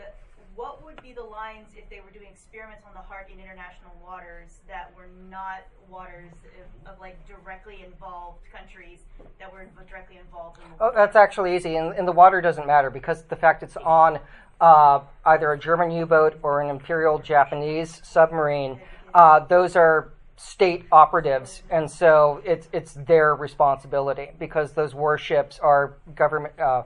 [0.55, 3.93] what would be the lines if they were doing experiments on the heart in international
[4.01, 8.99] waters that were not waters of, of like directly involved countries
[9.39, 12.65] that were directly involved in the Oh, that's actually easy, and, and the water doesn't
[12.65, 14.19] matter because the fact it's on
[14.59, 18.79] uh, either a German U-boat or an Imperial Japanese submarine,
[19.13, 25.95] uh, those are state operatives, and so it's it's their responsibility because those warships are
[26.15, 26.83] government uh,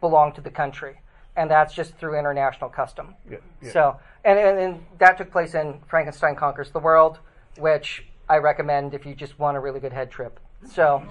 [0.00, 1.00] belong to the country,
[1.36, 3.14] and that's just through international custom.
[3.30, 3.72] Yeah, yeah.
[3.72, 7.18] So, and, and, and that took place in Frankenstein Conquers the World,
[7.58, 10.40] which I recommend if you just want a really good head trip.
[10.66, 11.02] So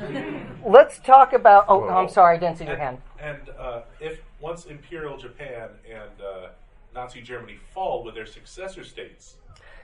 [0.65, 1.65] let's talk about.
[1.69, 1.89] Oh, Whoa.
[1.89, 2.97] I'm sorry, I didn't see your hand.
[3.19, 6.47] and uh, if once Imperial Japan and uh,
[6.95, 9.35] Nazi Germany fall, with their successor states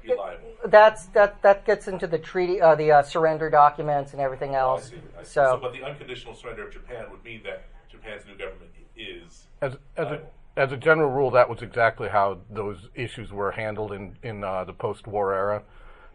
[0.02, 0.50] be liable?
[0.66, 1.42] That's that.
[1.42, 4.90] That gets into the treaty, uh, the uh, surrender documents, and everything Oh, I else.
[4.90, 4.96] see.
[5.18, 5.30] I see.
[5.30, 9.46] So, but the unconditional surrender of Japan would mean that Japan's new government is.
[9.62, 10.22] As, as, a,
[10.58, 14.64] as a general rule, that was exactly how those issues were handled in, in uh,
[14.64, 15.64] the post war era.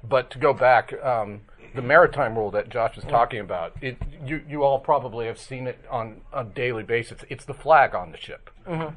[0.03, 1.41] But to go back, um,
[1.75, 5.67] the maritime rule that Josh was talking about, it, you, you all probably have seen
[5.67, 7.23] it on a daily basis.
[7.29, 8.51] It's the flag on the ship.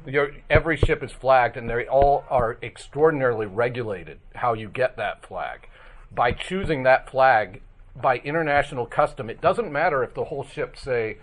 [0.06, 5.26] Your, every ship is flagged, and they all are extraordinarily regulated how you get that
[5.26, 5.68] flag.
[6.14, 7.60] By choosing that flag,
[8.00, 11.18] by international custom, it doesn't matter if the whole ship, say,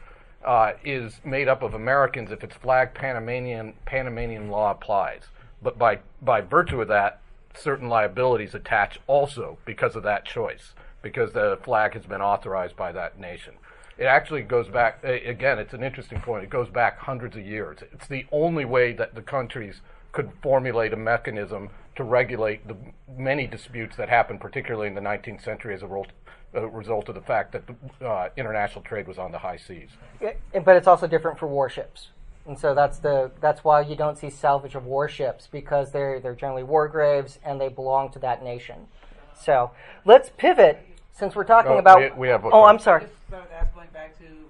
[0.46, 5.24] uh, is made up of Americans if it's flag Panamanian Panamanian law applies.
[5.62, 7.22] But by by virtue of that,
[7.56, 10.74] certain liabilities attach also because of that choice,
[11.06, 13.54] because the flag has been authorized by that nation.
[13.96, 15.60] It actually goes back again.
[15.60, 16.44] It's an interesting point.
[16.44, 17.78] It goes back hundreds of years.
[17.94, 19.82] It's the only way that the countries
[20.14, 22.76] could formulate a mechanism to regulate the
[23.16, 26.08] many disputes that happened, particularly in the 19th century, as a result,
[26.56, 29.90] a result of the fact that the, uh, international trade was on the high seas.
[30.20, 32.08] But it's also different for warships,
[32.48, 36.34] and so that's the that's why you don't see salvage of warships because they're they're
[36.34, 38.88] generally war graves and they belong to that nation.
[39.36, 39.70] So
[40.04, 40.80] let's pivot
[41.16, 42.00] since we're talking Oh, about.
[42.00, 43.02] we- we have a- oh, I'm sorry.
[43.02, 44.50] Just started asking going back to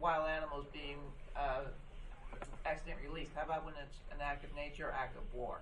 [0.00, 0.96] wild animals being
[1.36, 1.60] uh,
[2.66, 3.30] accident released.
[3.36, 5.60] How about when it's an act of nature or act of war?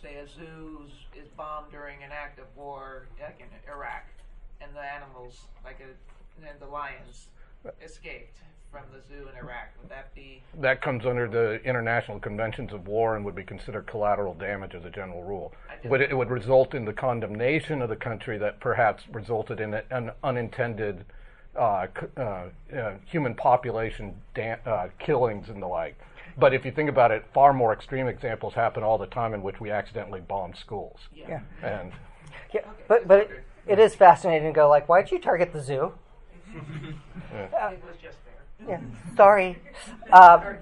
[0.00, 0.84] Say a zoo
[1.14, 4.02] is bombed during an act of war, like in Iraq,
[4.60, 7.28] and the animals, like a, and the lions,
[7.80, 8.38] escaped
[8.72, 9.68] from the zoo in Iraq.
[9.80, 10.42] Would that be?
[10.60, 14.84] That comes under the international conventions of war and would be considered collateral damage as
[14.84, 15.52] a general rule.
[15.88, 19.74] But it, it would result in the condemnation of the country that perhaps resulted in
[19.90, 21.04] an unintended
[21.54, 22.20] uh, uh,
[22.74, 25.98] uh, human population da- uh, killings and the like.
[26.38, 29.42] But if you think about it, far more extreme examples happen all the time in
[29.42, 30.98] which we accidentally bomb schools.
[31.14, 31.40] Yeah.
[31.62, 31.92] And
[32.54, 35.60] Yeah, but but it, it is fascinating to go like, why did you target the
[35.60, 35.92] zoo?
[37.34, 38.21] It was just there.
[38.68, 38.80] Yeah,
[39.16, 39.58] sorry.
[40.10, 40.54] Uh,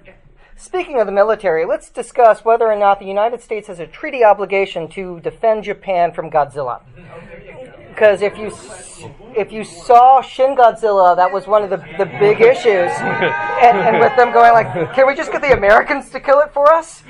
[0.55, 4.23] speaking of the military, let's discuss whether or not the United States has a treaty
[4.23, 6.81] obligation to defend Japan from Godzilla.
[7.89, 8.51] Because if you
[9.35, 13.99] if you saw Shin Godzilla, that was one of the, the big issues, and, and
[13.99, 17.03] with them going like, can we just get the Americans to kill it for us?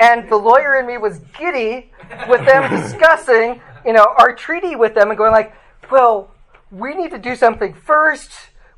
[0.00, 1.92] And the lawyer in me was giddy
[2.28, 5.54] with them discussing, you know, our treaty with them and going like,
[5.90, 6.34] well,
[6.70, 8.30] we need to do something first.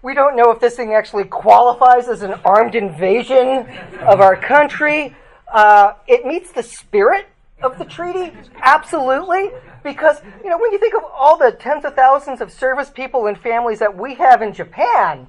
[0.06, 3.66] We don't know if this thing actually qualifies as an armed invasion
[4.02, 5.16] of our country.
[5.52, 7.26] Uh, it meets the spirit
[7.60, 8.32] of the treaty,
[8.62, 9.50] absolutely,
[9.82, 13.26] because you know when you think of all the tens of thousands of service people
[13.26, 15.26] and families that we have in Japan,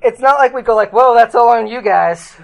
[0.00, 2.36] it's not like we go like, "Whoa, that's all on you guys."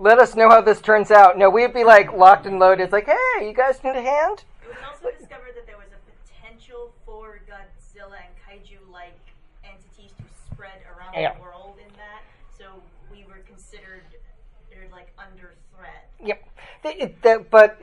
[0.00, 1.38] Let us know how this turns out.
[1.38, 2.82] No, we'd be like locked and loaded.
[2.82, 4.42] It's like, hey, you guys need a hand?
[4.84, 9.14] Also discovered that there was a potential for Godzilla and kaiju-like
[9.62, 11.38] entities to spread around Yeah.
[11.40, 12.22] world in that,
[12.58, 12.64] so
[13.10, 14.02] we were considered
[14.72, 16.08] er, like under threat.
[16.24, 16.42] Yep.
[16.82, 17.80] Th- it- that- but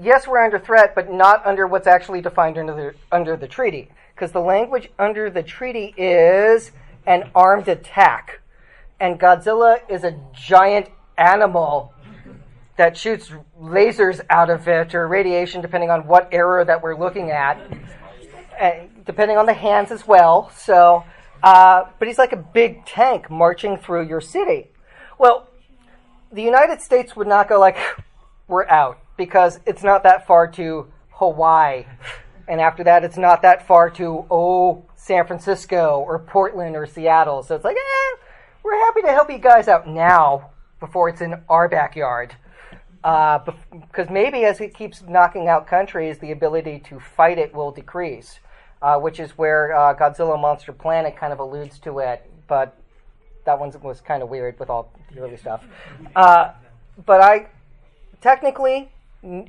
[0.00, 3.90] yes, we're under threat, but not under what's actually defined under the under the treaty.
[4.14, 6.72] Because the language under the treaty is
[7.06, 8.40] an armed attack,
[9.00, 11.92] and Godzilla is a giant animal
[12.76, 13.30] that shoots
[13.60, 17.58] lasers out of it or radiation, depending on what era that we're looking at,
[18.60, 18.70] uh,
[19.04, 20.50] depending on the hands as well.
[20.56, 21.04] So,
[21.44, 24.70] uh, but he's like a big tank marching through your city.
[25.18, 25.46] Well,
[26.32, 27.76] the United States would not go like,
[28.48, 31.84] we're out, because it's not that far to Hawaii.
[32.48, 37.42] And after that, it's not that far to, oh, San Francisco or Portland or Seattle.
[37.42, 38.16] So it's like, eh,
[38.62, 42.34] we're happy to help you guys out now before it's in our backyard.
[43.02, 48.40] Because maybe as it keeps knocking out countries, the ability to fight it will decrease,
[48.84, 52.30] uh, which is where uh, Godzilla Monster Planet kind of alludes to it.
[52.46, 52.76] But
[53.46, 55.64] that one was kind of weird with all the early stuff.
[56.14, 56.50] Uh,
[57.06, 57.46] but I,
[58.20, 58.90] technically,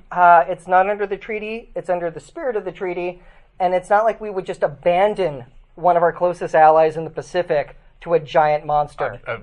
[0.10, 1.70] uh, it's not under the treaty.
[1.76, 3.22] It's under the spirit of the treaty,
[3.60, 5.44] and it's not like we would just abandon
[5.76, 9.20] one of our closest allies in the Pacific to a giant monster.
[9.28, 9.40] uh, uh,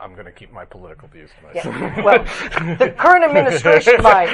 [0.00, 1.74] I'm going to keep my political views to myself.
[1.74, 2.02] Yeah.
[2.02, 2.24] Well,
[2.78, 4.28] the current administration might.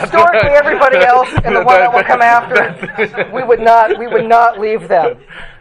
[0.00, 3.98] Historically, everybody else and the one that will come after, we would not.
[3.98, 5.18] We would not leave them.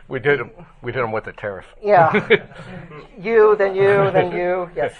[0.08, 0.52] We did 'em-
[0.82, 1.66] We did them with the tariff.
[1.84, 2.12] Yeah.
[3.20, 4.70] You, then you, then you.
[4.76, 4.96] Yes.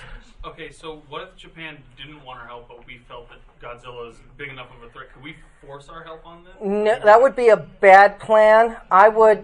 [0.46, 4.16] Okay, so what if Japan didn't want our help, but we felt that Godzilla is
[4.38, 5.12] big enough of a threat?
[5.12, 5.36] Could we
[5.66, 6.84] force our help on them?
[6.84, 8.78] No, that would be a bad plan.
[8.92, 9.44] I would.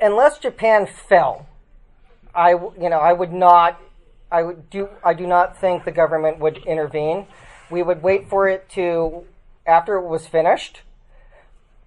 [0.00, 1.46] unless Japan fell,
[2.34, 3.80] I you know I would not.
[4.32, 4.88] I would do.
[5.04, 7.26] I do not think the government would intervene.
[7.70, 9.24] We would wait for it to
[9.66, 10.82] after it was finished.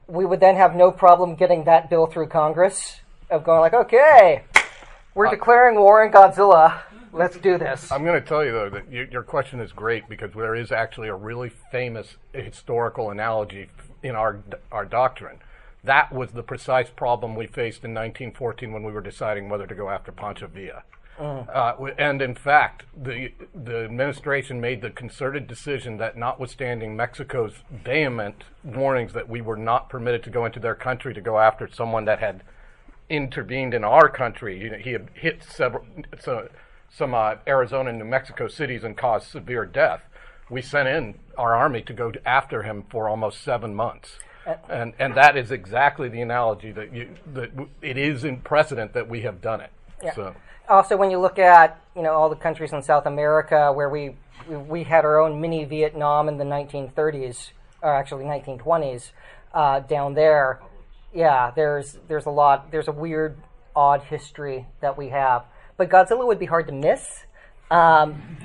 [0.08, 4.44] We would then have no problem getting that bill through Congress of going like, okay,
[5.16, 6.82] we're declaring war on Godzilla.
[7.14, 7.92] Let's do this.
[7.92, 10.72] I'm going to tell you though that y- your question is great because there is
[10.72, 13.70] actually a really famous historical analogy
[14.02, 14.40] in our
[14.72, 15.38] our doctrine.
[15.84, 19.76] That was the precise problem we faced in 1914 when we were deciding whether to
[19.76, 20.84] go after Pancho Villa.
[21.20, 27.54] Uh, w- and in fact, the the administration made the concerted decision that, notwithstanding Mexico's
[27.70, 31.68] vehement warnings that we were not permitted to go into their country to go after
[31.68, 32.42] someone that had
[33.10, 34.60] intervened in our country.
[34.60, 35.86] You know, he had hit several
[36.20, 36.50] so,
[36.90, 40.02] some uh, Arizona and New Mexico cities and caused severe death.
[40.50, 44.18] We sent in our army to go after him for almost seven months.
[44.70, 49.08] And, and that is exactly the analogy that you that it is in precedent that
[49.08, 49.72] we have done it.
[50.16, 50.36] So.
[50.68, 54.16] Also when you look at you know all the countries in South America where we
[54.50, 59.12] we, we had our own mini Vietnam in the 1930s or actually 1920s
[59.54, 60.62] uh, down there
[61.14, 63.38] yeah there's there's a lot there's a weird
[63.76, 65.46] odd history that we have.
[65.78, 67.26] But Godzilla would be hard to miss
[67.72, 68.38] um,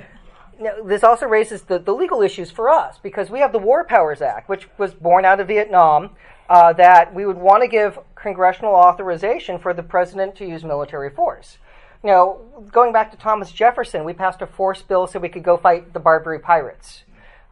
[0.60, 3.84] now, this also raises the, the legal issues for us because we have the War
[3.84, 6.10] Powers Act, which was born out of Vietnam,
[6.48, 11.10] uh, that we would want to give congressional authorization for the president to use military
[11.10, 11.58] force.
[12.02, 12.40] Know,
[12.72, 15.92] going back to Thomas Jefferson, we passed a force bill so we could go fight
[15.92, 17.02] the Barbary pirates.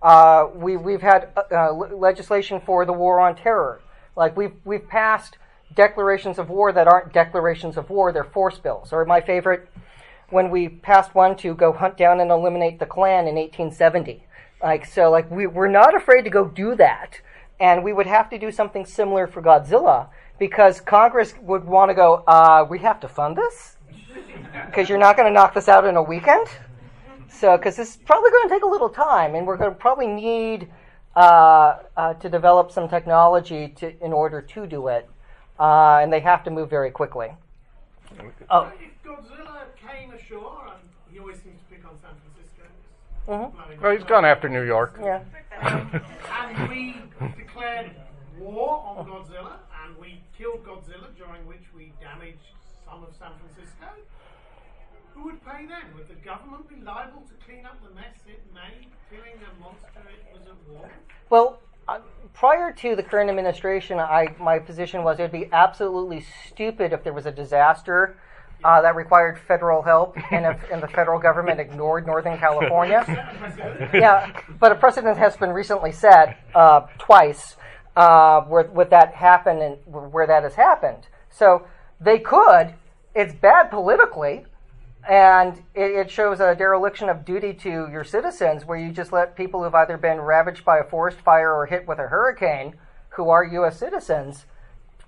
[0.03, 3.81] Uh, we, we've had uh, uh, legislation for the war on terror.
[4.15, 5.37] Like we've we've passed
[5.75, 8.93] declarations of war that aren't declarations of war; they're force bills.
[8.93, 9.69] Or my favorite,
[10.31, 14.25] when we passed one to go hunt down and eliminate the Klan in 1870.
[14.63, 17.21] Like so, like we we're not afraid to go do that,
[17.61, 20.09] and we would have to do something similar for Godzilla
[20.39, 22.25] because Congress would want to go.
[22.27, 23.77] Uh, we have to fund this
[24.67, 26.49] because you're not going to knock this out in a weekend.
[27.29, 29.77] So, because this is probably going to take a little time, and we're going to
[29.77, 30.69] probably need
[31.15, 35.09] uh, uh, to develop some technology to in order to do it,
[35.61, 37.29] uh, and they have to move very quickly.
[38.51, 42.65] Oh, If Godzilla came ashore, and he always seems to pick on San Francisco.
[43.27, 43.81] Mhm.
[43.83, 44.99] well, he's gone after New York.
[45.03, 45.23] yeah.
[45.61, 46.95] And we
[47.37, 47.91] declared
[48.39, 52.39] war on Godzilla, and we killed Godzilla, during which we damaged
[52.85, 53.87] some of San Francisco.
[55.15, 55.95] Who would pay then?
[55.97, 59.89] Would the government be liable to clean up the mess it made, killing a monster
[60.13, 60.91] it was at war?
[61.31, 61.59] Well,
[62.37, 67.03] prior to the current administration, I my position was it would be absolutely stupid if
[67.03, 68.17] there was a disaster
[68.63, 73.05] uh, that required federal help, and if and the federal government ignored Northern California.
[73.95, 77.57] yeah, but a precedent has been recently set uh, twice
[77.97, 81.07] uh, where, where that happened and where that has happened.
[81.31, 81.67] So
[82.01, 82.75] they could.
[83.15, 84.45] It's bad politically,
[85.09, 89.37] and it, it shows a dereliction of duty to your citizens, where you just let
[89.37, 92.75] people who've either been ravaged by a forest fire or hit with a hurricane,
[93.11, 93.79] who are U.S.
[93.79, 94.47] citizens,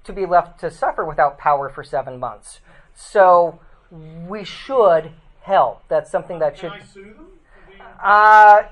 [0.04, 2.60] to be left to suffer without power for seven months.
[2.94, 5.82] So we should help.
[5.88, 6.72] That's something that should.
[6.72, 7.26] Can I sue them?
[8.02, 8.62] Uh,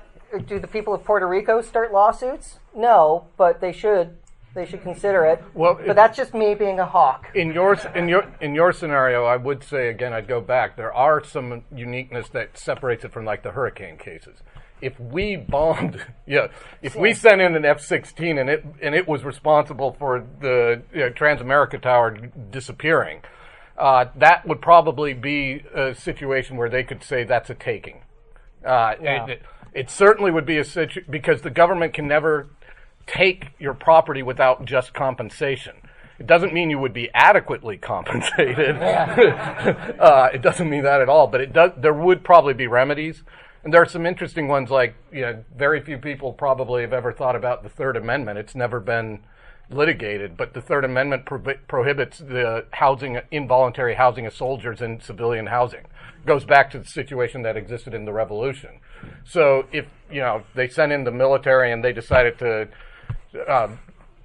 [0.47, 2.59] do the people of Puerto Rico start lawsuits?
[2.75, 4.17] No, but they should.
[4.57, 5.43] They should consider it.
[5.53, 7.27] Well, but it- that's just me being a hawk.
[7.35, 10.75] In your in your in your scenario, I would say again, I'd go back.
[10.75, 14.41] There are some uniqueness that separates it from like the hurricane cases.
[14.81, 16.47] If we bombed, yeah,
[16.81, 21.01] if we sent in an F-16 and it and it was responsible for the you
[21.01, 22.17] know, Transamerica Tower
[22.49, 23.21] disappearing,
[23.77, 28.01] uh, that would probably be a situation where they could say that's a taking.
[28.65, 29.25] Uh, Yeah.
[29.25, 29.41] it, it,
[29.73, 32.47] it certainly would be a situation because the government can never
[33.07, 35.75] take your property without just compensation.
[36.19, 38.75] It doesn't mean you would be adequately compensated.
[38.81, 41.27] uh, it doesn't mean that at all.
[41.27, 41.71] But it does.
[41.77, 43.23] There would probably be remedies,
[43.63, 44.69] and there are some interesting ones.
[44.69, 48.39] Like you know, very few people probably have ever thought about the Third Amendment.
[48.39, 49.19] It's never been
[49.69, 55.47] litigated, but the Third Amendment prohi- prohibits the housing, involuntary housing of soldiers in civilian
[55.47, 55.81] housing.
[55.81, 58.79] It Goes back to the situation that existed in the Revolution.
[59.25, 62.69] So if you know they sent in the military and they decided to
[63.47, 63.69] uh,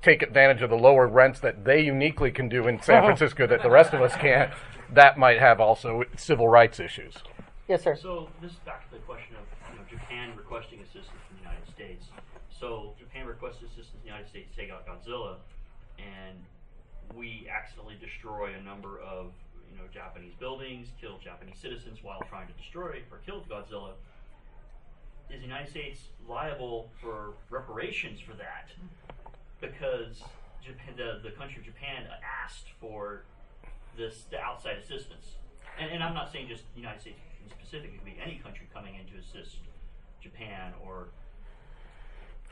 [0.02, 3.62] take advantage of the lower rents that they uniquely can do in San Francisco that
[3.62, 4.50] the rest of us can't,
[4.92, 7.14] that might have also civil rights issues.
[7.68, 7.96] Yes, sir.
[7.96, 11.42] So this is back to the question of you know, Japan requesting assistance from the
[11.42, 12.06] United States.
[12.50, 15.36] So Japan requested assistance from the United States to take out Godzilla,
[15.98, 16.36] and
[17.14, 19.32] we accidentally destroy a number of
[19.70, 23.92] you know Japanese buildings, kill Japanese citizens while trying to destroy or kill Godzilla.
[25.33, 28.68] Is the United States liable for reparations for that?
[29.61, 30.22] Because
[30.64, 32.05] Japan, the, the country of Japan
[32.45, 33.22] asked for
[33.97, 35.37] this the outside assistance.
[35.80, 38.41] And, and I'm not saying just the United States in specific; it could be any
[38.45, 39.57] country coming in to assist
[40.22, 41.09] Japan or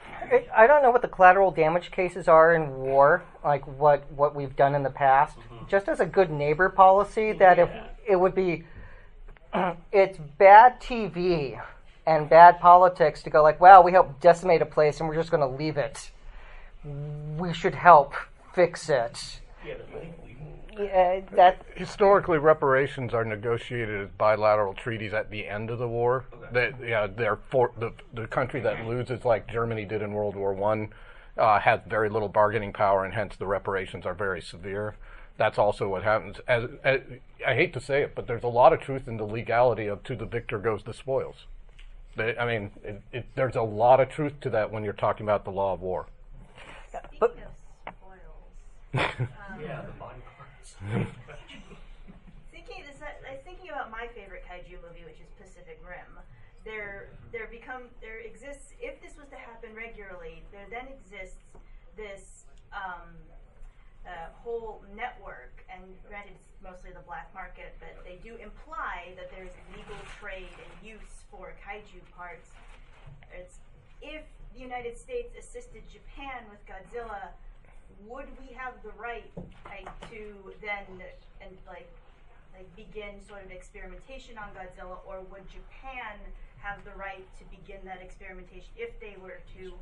[0.06, 4.34] I- I don't know what the collateral damage cases are in war, like what, what
[4.34, 5.38] we've done in the past.
[5.38, 5.66] Mm-hmm.
[5.68, 7.68] Just as a good neighbor policy, that if
[8.08, 8.64] it would be,
[9.92, 11.60] it's bad TV
[12.06, 15.30] and bad politics to go like, well, we helped decimate a place and we're just
[15.30, 16.10] going to leave it.
[17.36, 18.14] We should help
[18.54, 19.40] fix it.
[19.64, 26.24] Yeah, that Historically, reparations are negotiated as bilateral treaties at the end of the war.
[26.52, 30.54] That yeah, they're for the the country that loses, like Germany did in World War
[30.54, 30.88] One,
[31.36, 34.94] uh, has very little bargaining power, and hence the reparations are very severe.
[35.36, 36.36] That's also what happens.
[36.46, 37.00] As, as
[37.46, 40.02] I hate to say it, but there's a lot of truth in the legality of
[40.04, 41.46] "to the victor goes the spoils."
[42.16, 45.24] They, I mean, it, it, there's a lot of truth to that when you're talking
[45.24, 46.06] about the law of war.
[47.18, 47.44] But- Speaking
[47.86, 49.28] of spoils,
[49.62, 50.74] yeah, the body parts.
[52.52, 56.18] thinking this, I was thinking about my favorite kaiju movie, which is Pacific Rim.
[56.64, 58.74] There, there become, there exists.
[58.80, 61.38] If this was to happen regularly, there then exists
[61.96, 63.08] this um,
[64.04, 65.64] uh, whole network.
[65.72, 70.52] And granted, it's mostly the black market, but they do imply that there's legal trade
[70.58, 72.50] and use for kaiju parts.
[73.32, 73.58] It's
[74.02, 74.22] if
[74.54, 77.30] the United States assisted Japan with Godzilla,
[78.06, 79.30] would we have the right
[79.66, 80.84] like, to then
[81.40, 81.88] and like
[82.54, 86.18] like begin sort of experimentation on Godzilla, or would Japan
[86.58, 89.72] have the right to begin that experimentation if they were to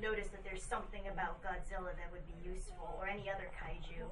[0.00, 4.04] notice that there's something about Godzilla that would be useful, or any other kaiju?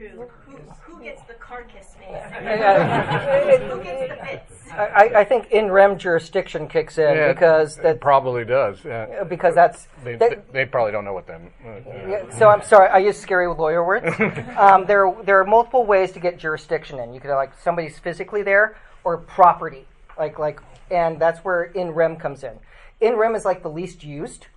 [0.00, 2.08] Who, who, who gets the carcass, basically?
[3.68, 4.70] who gets the bits?
[4.72, 8.84] I, I think in rem jurisdiction kicks in Yeah, because it that probably does.
[8.84, 9.22] Yeah.
[9.24, 11.50] because that's They, that- they, they probably don't know what them.
[11.64, 14.06] Yeah, so I'm sorry, I use scary lawyer words.
[14.56, 17.14] um, there, there are multiple ways to get jurisdiction in.
[17.14, 19.86] You could have, like somebody's physically there or property,
[20.18, 20.60] like like,
[20.90, 22.58] and that's where in rem comes in.
[23.00, 24.48] In rem is like the least used.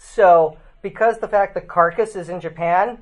[0.00, 2.98] So because the fact the carcass is in Japan,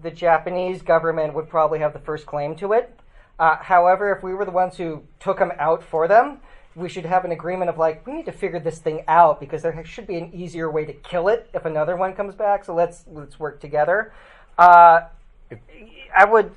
[0.00, 2.98] the Japanese government would probably have the first claim to it.
[3.38, 6.38] Uh, however, if we were the ones who took them out for them,
[6.76, 9.62] we should have an agreement of like we need to figure this thing out because
[9.62, 12.64] there should be an easier way to kill it if another one comes back.
[12.64, 14.12] So let's let's work together.
[14.56, 15.00] Uh,
[16.16, 16.52] I would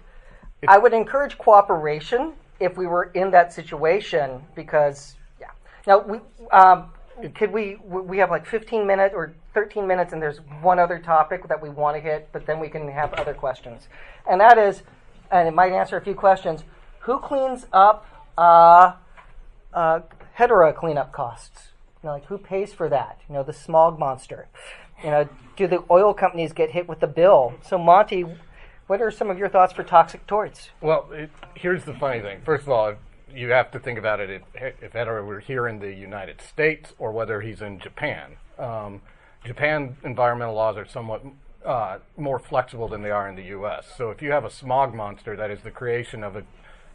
[0.68, 5.52] I would encourage cooperation if we were in that situation because yeah.
[5.88, 6.20] Now we
[6.52, 6.92] um,
[7.36, 11.46] could we we have like 15 minutes or 13 minutes and there's one other topic
[11.50, 13.90] that we want to hit, but then we can have other questions,
[14.30, 14.84] and that is,
[15.32, 16.64] and it might answer a few questions.
[17.02, 18.06] Who cleans up?
[18.38, 18.94] Uh,
[19.74, 20.00] uh,
[20.38, 21.72] hetera cleanup costs.
[22.02, 23.20] You know, like who pays for that?
[23.28, 24.48] You know, the smog monster.
[25.04, 27.56] You know, do the oil companies get hit with the bill?
[27.62, 28.26] So, Monte,
[28.88, 30.70] what are some of your thoughts for toxic torts?
[30.80, 32.40] Well, it, here's the funny thing.
[32.46, 32.96] First of all,
[33.34, 34.42] you have to think about it if,
[34.82, 38.38] if Hedorah were here in the United States or whether he's in Japan.
[38.58, 39.02] Um,
[39.46, 41.24] Japan environmental laws are somewhat
[41.66, 43.88] uh, more flexible than they are in the U.S.
[43.98, 46.44] So if you have a smog monster that is the creation of a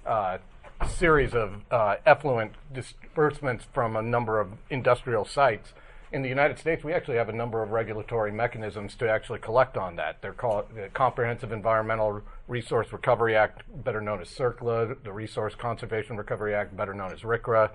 [0.09, 0.39] uh,
[0.87, 5.73] series of uh, effluent disbursements from a number of industrial sites.
[6.13, 9.77] In the United States, we actually have a number of regulatory mechanisms to actually collect
[9.77, 10.23] on that.
[10.23, 16.17] They're called the Comprehensive Environmental Resource Recovery Act, better known as CERCLA, the Resource Conservation
[16.17, 17.71] Recovery Act, better known as RCRA,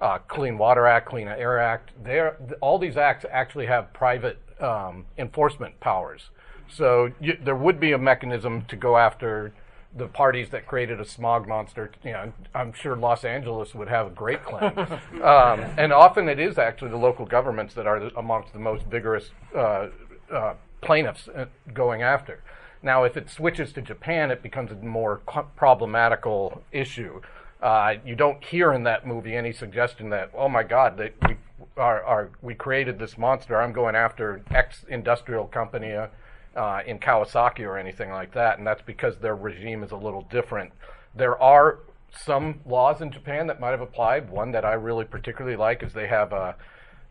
[0.00, 1.90] uh, Clean Water Act, Clean Air Act.
[2.02, 6.30] They're, all these acts actually have private um, enforcement powers.
[6.68, 9.52] So you, there would be a mechanism to go after
[9.96, 14.08] the parties that created a smog monster, you know, I'm sure Los Angeles would have
[14.08, 14.76] a great claim.
[15.22, 19.30] um, and often it is actually the local governments that are amongst the most vigorous
[19.54, 19.88] uh,
[20.30, 22.42] uh, plaintiffs uh, going after.
[22.82, 27.22] Now, if it switches to Japan, it becomes a more co- problematical issue.
[27.60, 31.36] Uh, you don't hear in that movie any suggestion that, oh my God, that we
[31.76, 33.60] are, are we created this monster.
[33.60, 35.92] I'm going after X industrial company.
[35.92, 36.08] Uh,
[36.56, 40.22] uh, in Kawasaki or anything like that, and that's because their regime is a little
[40.30, 40.72] different.
[41.14, 41.80] There are
[42.24, 44.30] some laws in Japan that might have applied.
[44.30, 46.52] One that I really particularly like is they have uh,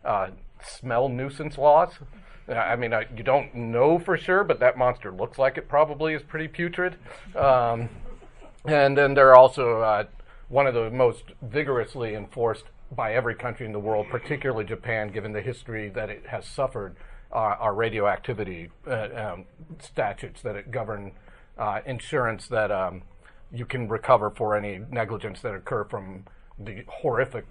[0.04, 0.30] uh,
[0.60, 1.90] smell nuisance laws.
[2.48, 6.14] I mean, I, you don't know for sure, but that monster looks like it probably
[6.14, 6.96] is pretty putrid.
[7.34, 7.88] Um,
[8.64, 10.04] and then there are also uh,
[10.48, 15.32] one of the most vigorously enforced by every country in the world, particularly Japan, given
[15.32, 16.96] the history that it has suffered
[17.32, 19.44] are, are radioactivity uh, um,
[19.80, 21.12] statutes that govern
[21.58, 23.02] uh, insurance that um,
[23.52, 26.24] you can recover for any negligence that occur from
[26.58, 27.44] the horrific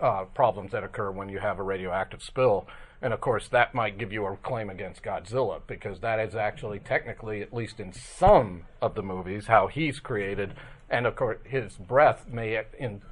[0.00, 2.66] uh, problems that occur when you have a radioactive spill.
[3.00, 6.78] And of course, that might give you a claim against Godzilla because that is actually
[6.78, 10.54] technically, at least in some of the movies, how he's created.
[10.88, 13.02] And of course, his breath may, in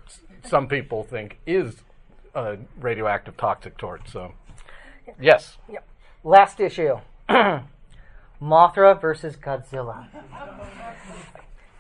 [0.44, 1.82] some people, think is
[2.34, 4.02] a radioactive toxic torch.
[4.06, 4.34] So,
[5.20, 5.58] yes.
[5.68, 5.84] Yep.
[6.22, 6.98] Last issue
[8.40, 10.06] Mothra versus Godzilla.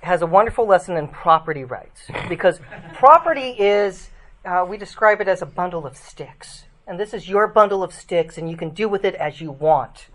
[0.02, 2.58] Has a wonderful lesson in property rights because
[2.94, 4.10] property is,
[4.44, 6.64] uh, we describe it as a bundle of sticks.
[6.86, 9.52] And this is your bundle of sticks, and you can do with it as you
[9.52, 10.08] want.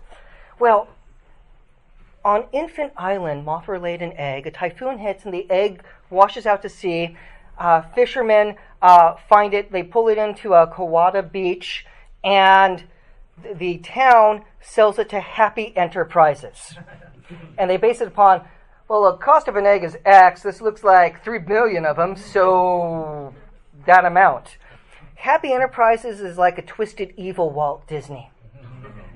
[0.58, 0.88] Well,
[2.24, 4.46] on Infant Island, Mothra laid an egg.
[4.46, 7.16] A typhoon hits, and the egg washes out to sea.
[7.56, 11.86] Uh, fishermen uh, find it, they pull it into a Kawada beach,
[12.24, 12.84] and
[13.42, 16.76] th- the town sells it to Happy Enterprises.
[17.56, 18.44] and they base it upon,
[18.88, 20.42] well, the cost of an egg is X.
[20.42, 23.34] This looks like three billion of them, so
[23.86, 24.56] that amount.
[25.16, 28.30] Happy Enterprises is like a twisted evil Walt Disney.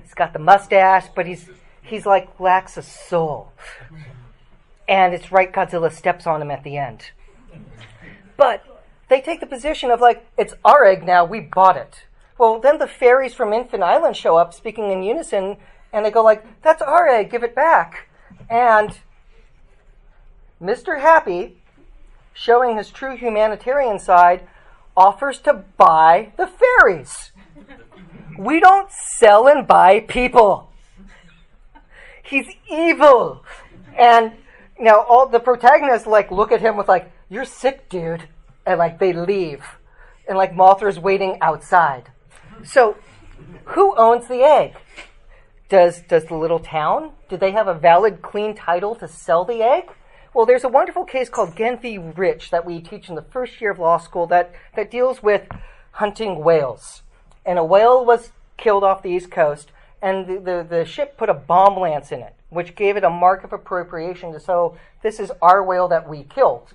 [0.03, 1.49] He's got the mustache, but he's
[1.81, 3.51] he's like lacks a soul.
[4.87, 7.11] And it's right Godzilla steps on him at the end.
[8.35, 8.65] But
[9.07, 12.05] they take the position of like, it's our egg now, we bought it.
[12.37, 15.57] Well, then the fairies from Infant Island show up speaking in unison,
[15.93, 18.09] and they go like, that's our egg, give it back.
[18.49, 18.99] And
[20.61, 21.01] Mr.
[21.01, 21.57] Happy,
[22.33, 24.47] showing his true humanitarian side,
[24.95, 27.31] offers to buy the fairies.
[28.37, 30.71] We don't sell and buy people.
[32.23, 33.43] He's evil.
[33.97, 34.33] And
[34.79, 38.27] now all the protagonists like look at him with like, "You're sick, dude,"
[38.65, 39.63] and like they leave,
[40.27, 42.11] and like Mothra's waiting outside.
[42.63, 42.97] So,
[43.65, 44.75] who owns the egg?
[45.69, 47.13] Does does the little town?
[47.29, 49.89] Do they have a valid, clean title to sell the egg?
[50.33, 51.97] Well, there's a wonderful case called Ghen v.
[51.97, 55.49] Rich that we teach in the first year of law school that, that deals with
[55.91, 57.01] hunting whales.
[57.45, 61.27] And a whale was killed off the East Coast, and the, the, the ship put
[61.27, 65.19] a bomb lance in it, which gave it a mark of appropriation to so this
[65.19, 66.69] is our whale that we killed.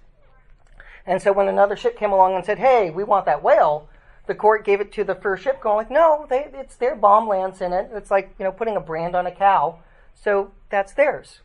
[1.06, 3.88] And so when another ship came along and said, hey, we want that whale,
[4.26, 7.26] the court gave it to the first ship, going like, no, they, it's their bomb
[7.26, 7.88] lance in it.
[7.94, 9.78] It's like, you know, putting a brand on a cow.
[10.14, 11.40] So that's theirs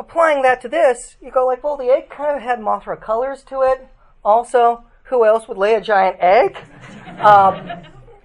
[0.00, 3.42] applying that to this, you go like, well, the egg kind of had Mothra colors
[3.44, 3.86] to it.
[4.24, 6.58] Also, who else would lay a giant egg?
[7.20, 7.82] Um,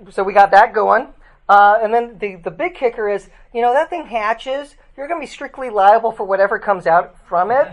[0.09, 1.07] so we got that going.
[1.49, 4.75] Uh, and then the, the big kicker is, you know, that thing hatches.
[4.95, 7.67] You're going to be strictly liable for whatever comes out from it.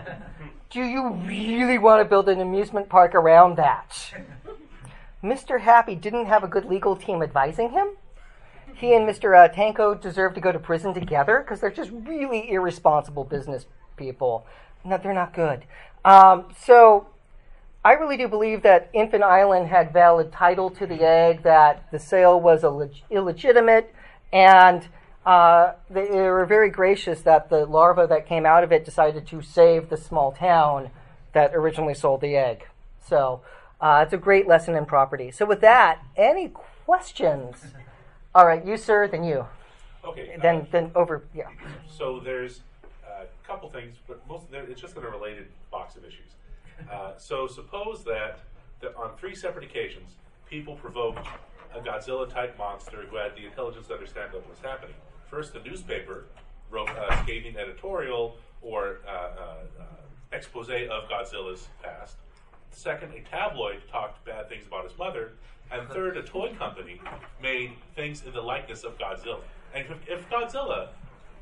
[0.69, 3.95] Do you really want to build an amusement park around that?
[5.23, 5.61] Mr.
[5.61, 7.87] Happy didn't have a good legal team advising him.
[8.75, 9.33] He and Mr.
[9.33, 13.65] Uh, Tako deserve to go to prison together because they're just really irresponsible business
[13.97, 14.45] people.
[14.83, 15.63] No, they're not good.
[16.03, 17.07] Um, so
[17.85, 21.99] I really do believe that Infant Island had valid title to the egg, that the
[21.99, 23.93] sale was illeg- illegitimate,
[24.31, 24.87] and
[25.25, 29.25] uh, they, they, were very gracious that the larva that came out of it decided
[29.27, 30.89] to save the small town
[31.31, 32.67] that originally sold the egg.
[33.05, 33.41] So
[33.79, 35.31] uh, it's a great lesson in property.
[35.31, 36.49] So with that, any
[36.85, 37.73] questions?
[38.35, 39.45] All right, you sir, then you.
[40.05, 40.37] Okay.
[40.41, 41.23] Then uh, then over.
[41.33, 41.47] Yeah.
[41.87, 42.61] So there's
[43.53, 46.31] couple things, but most it's just in a related box of issues.
[46.91, 48.39] Uh, so suppose that,
[48.81, 50.15] that on three separate occasions,
[50.49, 51.27] people provoked
[51.75, 54.95] a Godzilla-type monster who had the intelligence to understand what was happening.
[55.29, 56.25] First, the newspaper
[56.71, 59.55] wrote a scathing editorial or uh, uh,
[60.31, 62.17] expose of Godzilla's past.
[62.71, 65.33] Second, a tabloid talked bad things about his mother.
[65.71, 66.99] And third, a toy company
[67.41, 69.41] made things in the likeness of Godzilla.
[69.75, 70.89] And if, if Godzilla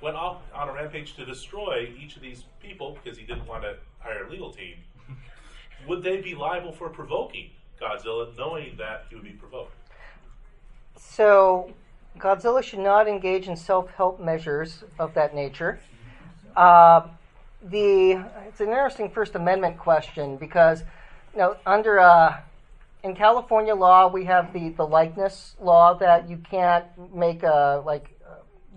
[0.01, 3.63] went off on a rampage to destroy each of these people because he didn't want
[3.63, 4.75] to hire a legal team,
[5.87, 7.49] would they be liable for provoking
[7.79, 9.73] Godzilla knowing that he would be provoked?
[10.97, 11.71] So,
[12.17, 15.79] Godzilla should not engage in self help measures of that nature.
[16.55, 17.07] Uh,
[17.63, 20.81] the it's an interesting First Amendment question because
[21.33, 22.37] you know under uh,
[23.03, 28.09] in California law we have the the likeness law that you can't make a like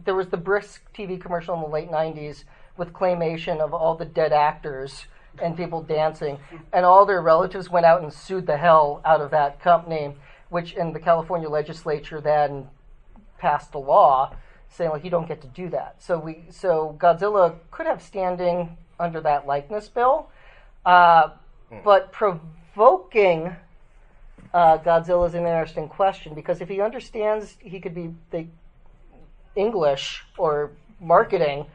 [0.04, 2.44] there was the brisk TV commercial in the late '90s
[2.76, 5.06] with claymation of all the dead actors
[5.42, 6.38] and people dancing,
[6.72, 10.14] and all their relatives went out and sued the hell out of that company,
[10.48, 12.68] which in the California legislature then
[13.38, 14.34] passed a law
[14.74, 16.02] saying like you don't get to do that.
[16.02, 20.28] So we so Godzilla could have standing under that likeness bill,
[20.84, 21.30] uh,
[21.84, 23.56] but provoking
[24.52, 28.46] uh, Godzilla is an interesting question because if he understands he could be the
[29.56, 31.66] English or marketing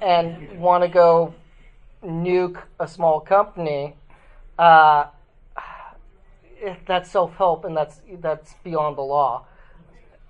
[0.00, 1.34] and want to go
[2.04, 3.94] nuke a small company,
[4.58, 5.06] uh,
[6.86, 9.44] that's self help and that's that's beyond the law.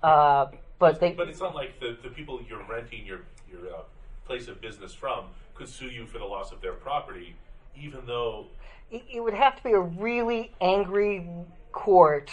[0.03, 0.47] Uh,
[0.79, 3.79] but they But it's not like the, the people you're renting your your uh,
[4.25, 5.25] place of business from
[5.55, 7.35] could sue you for the loss of their property,
[7.75, 8.45] even though
[8.91, 11.27] it, it would have to be a really angry
[11.71, 12.31] court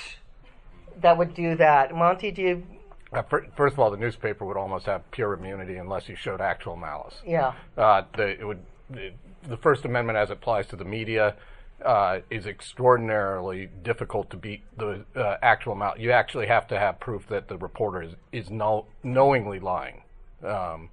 [1.01, 1.95] that would do that.
[1.95, 2.67] Monte, do you?
[3.15, 6.41] Uh, fir- first of all, the newspaper would almost have pure immunity unless you showed
[6.41, 7.15] actual malice.
[7.27, 7.53] Yeah.
[7.77, 9.13] Uh, the, it would, the,
[9.49, 11.37] the First Amendment, as it applies to the media,
[11.85, 16.01] uh, is extraordinarily difficult to beat the uh, actual malice.
[16.01, 20.03] You actually have to have proof that the reporter is, is know, knowingly lying.
[20.43, 20.91] Um,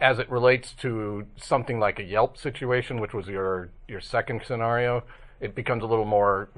[0.00, 5.04] as it relates to something like a Yelp situation, which was your your second scenario,
[5.40, 6.48] it becomes a little more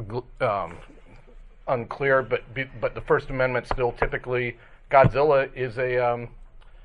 [0.41, 0.77] um,
[1.69, 2.23] unclear.
[2.23, 2.43] But
[2.81, 4.57] but the First Amendment still typically
[4.91, 6.29] Godzilla is a um,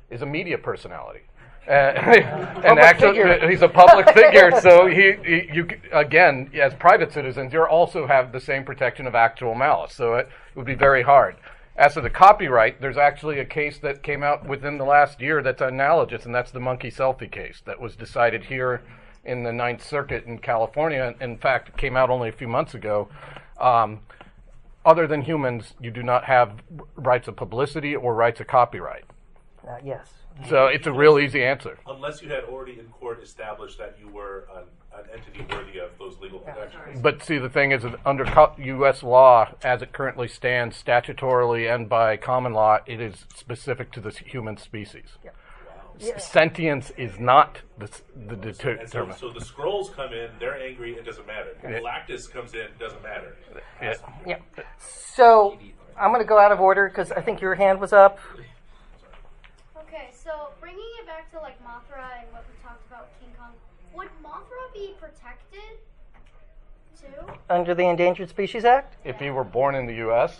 [0.10, 1.22] is a media personality.
[1.68, 1.72] Uh,
[2.64, 3.50] and actually, figure.
[3.50, 8.32] he's a public figure, so he, he, you again, as private citizens, you also have
[8.32, 9.94] the same protection of actual malice.
[9.94, 11.36] So it would be very hard.
[11.76, 15.44] As to the copyright, there's actually a case that came out within the last year
[15.44, 18.82] that's analogous, and that's the monkey selfie case that was decided here
[19.26, 21.14] in the Ninth Circuit in California.
[21.20, 23.10] In fact, it came out only a few months ago.
[23.60, 24.00] Um,
[24.88, 26.64] other than humans, you do not have
[26.96, 29.04] rights of publicity or rights of copyright.
[29.68, 30.08] Uh, yes.
[30.48, 31.78] So it's a real easy answer.
[31.88, 34.64] unless you had already in court established that you were an,
[34.98, 37.02] an entity worthy of those legal protections.
[37.02, 38.24] But see, the thing is, under
[38.60, 39.04] U.S.
[39.04, 44.12] law, as it currently stands, statutorily and by common law, it is specific to the
[44.12, 45.18] human species.
[46.02, 47.88] S- Sentience is not the,
[48.28, 49.20] the And so, determinant.
[49.20, 51.56] so the Skrulls come in, they're angry, it doesn't matter.
[51.64, 53.36] Galactus comes in, doesn't matter.
[53.82, 53.93] Yeah.
[54.26, 54.38] Yeah.
[54.80, 55.58] So
[55.98, 58.20] I'm going to go out of order because I think your hand was up.
[59.78, 63.52] Okay, so bringing it back to like Mothra and what we talked about King Kong,
[63.95, 65.80] would Mothra be protected
[67.00, 67.32] too?
[67.50, 68.95] Under the Endangered Species Act?
[69.06, 70.39] If he were born in the U.S.,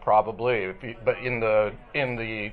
[0.00, 0.64] probably.
[0.64, 2.52] If he, but in the in the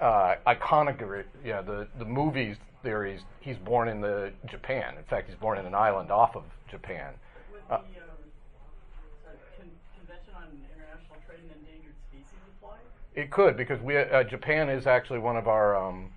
[0.00, 4.94] uh, iconography, yeah, the the movies theories, he's born in the Japan.
[4.96, 7.12] In fact, he's born in an island off of Japan.
[7.70, 7.82] Uh, the um,
[9.56, 12.76] con- Convention on International Trade in Endangered Species apply?
[13.14, 16.10] It could because we uh, Japan is actually one of our um,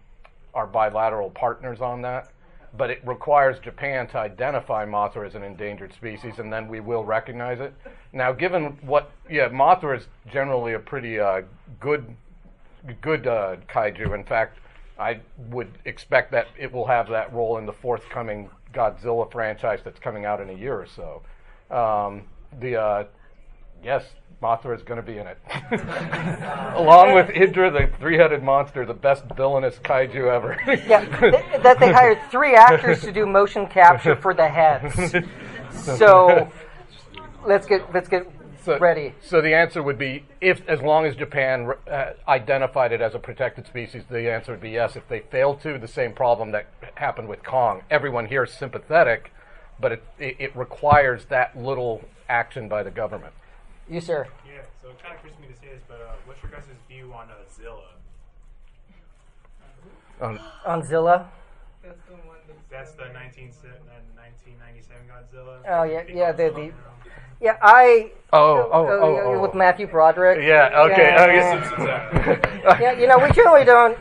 [0.54, 2.30] our bilateral partners on that,
[2.78, 7.04] but it requires Japan to identify Mothra as an endangered species, and then we will
[7.04, 7.74] recognize it.
[8.14, 11.42] Now, given what, yeah, Mothra is generally a pretty uh,
[11.80, 12.06] good
[13.02, 14.14] good uh, kaiju.
[14.14, 14.60] In fact,
[15.00, 15.20] I
[15.50, 20.26] would expect that it will have that role in the forthcoming Godzilla franchise that's coming
[20.26, 21.22] out in a year or so.
[21.76, 22.24] Um,
[22.60, 23.04] the uh,
[23.84, 24.06] yes,
[24.42, 25.38] Mothra is going to be in it,
[26.76, 30.58] along with Hydra, the three-headed monster, the best villainous kaiju ever.
[30.88, 35.16] Yeah, th- that they hired three actors to do motion capture for the heads.
[35.74, 36.52] So
[37.46, 38.28] let's get let's get
[38.64, 39.16] So, ready.
[39.22, 43.20] So the answer would be if, as long as Japan uh, identified it as a
[43.20, 44.96] protected species, the answer would be yes.
[44.96, 47.82] If they failed to, the same problem that happened with Kong.
[47.90, 49.32] Everyone here is sympathetic,
[49.80, 53.34] but it, it, it requires that little action by the government.
[53.90, 54.28] You sir.
[54.46, 56.68] Yeah, so it kind of creeps me to say this, but uh, what's your guys'
[56.88, 57.82] view on uh, Zilla?
[60.22, 61.28] Um, On Zilla.
[61.82, 65.58] That's the one that's That's the 19, uh, 1997 Godzilla.
[65.68, 66.32] Oh yeah, yeah.
[66.32, 67.01] The, Godzilla, the you know?
[67.42, 67.58] Yeah.
[67.62, 69.42] I oh, oh, oh, oh.
[69.42, 70.46] with Matthew Broderick.
[70.46, 70.70] Yeah.
[70.92, 71.02] Okay.
[71.02, 71.18] Yeah.
[71.20, 72.48] oh, yes.
[72.82, 73.98] Yeah, you know we generally don't.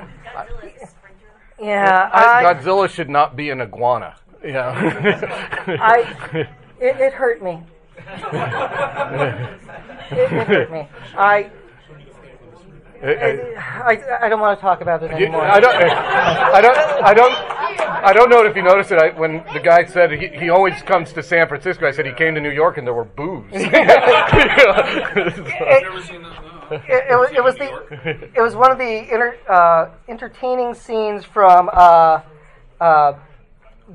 [1.61, 4.16] Yeah, I, I, Godzilla should not be an iguana.
[4.43, 4.70] Yeah.
[5.66, 6.49] I
[6.80, 7.62] it, it hurt me.
[10.11, 10.88] It, it hurt me.
[11.16, 11.51] I,
[13.03, 15.42] I I don't want to talk about it anymore.
[15.42, 15.74] I don't.
[15.74, 16.78] I don't.
[16.78, 17.32] I don't.
[18.03, 18.98] I don't know if you noticed it.
[18.98, 22.12] I, when the guy said he, he always comes to San Francisco, I said he
[22.12, 23.44] came to New York and there were boos.
[25.62, 26.82] It, Never seen that.
[26.88, 31.24] It, it was, it was the it was one of the inter, uh, entertaining scenes
[31.24, 32.20] from uh,
[32.80, 33.14] uh,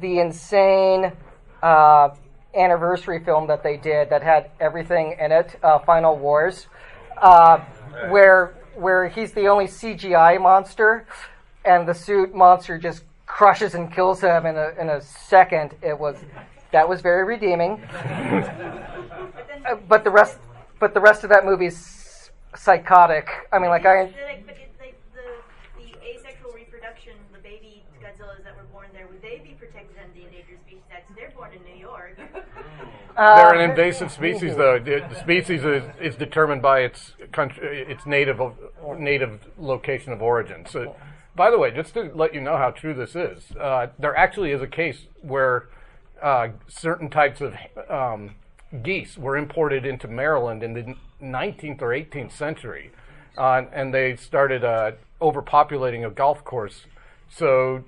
[0.01, 1.13] the insane
[1.63, 2.09] uh,
[2.53, 6.67] anniversary film that they did that had everything in it, uh, Final Wars,
[7.21, 7.59] uh,
[8.09, 11.07] where where he's the only CGI monster,
[11.63, 15.75] and the suit monster just crushes and kills him in a in a second.
[15.81, 16.17] It was
[16.71, 17.81] that was very redeeming.
[19.65, 20.37] Uh, but the rest
[20.79, 23.27] but the rest of that movie is psychotic.
[23.51, 24.05] I mean, like I.
[24.05, 25.25] The, like, but it, like, the,
[25.81, 27.39] the asexual reproduction, the
[28.25, 31.15] baby that were born there, would they be protected under the Endangered Species Act?
[31.15, 32.17] They're born in New York.
[33.17, 34.77] They're an Uh, invasive species, though.
[34.79, 38.41] The, the species is, is determined by its country, its native
[38.97, 40.65] native location of origin.
[40.69, 40.95] So,
[41.35, 44.51] by the way, just to let you know how true this is, uh, there actually
[44.51, 45.69] is a case where
[46.21, 47.55] uh, certain types of
[47.89, 48.35] um,
[48.83, 52.91] geese were imported into Maryland in the 19th or 18th century,
[53.37, 56.85] uh, and they started uh, overpopulating a golf course.
[57.29, 57.83] So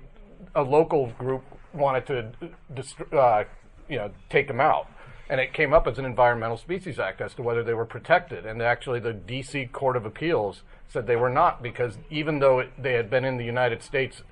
[0.54, 1.42] a local group
[1.74, 2.32] wanted to
[2.74, 3.44] dist- uh,
[3.88, 4.86] you know take them out,
[5.28, 8.46] and it came up as an Environmental Species Act as to whether they were protected.
[8.46, 9.66] And actually, the D.C.
[9.66, 13.36] Court of Appeals said they were not because even though it, they had been in
[13.36, 14.22] the United States.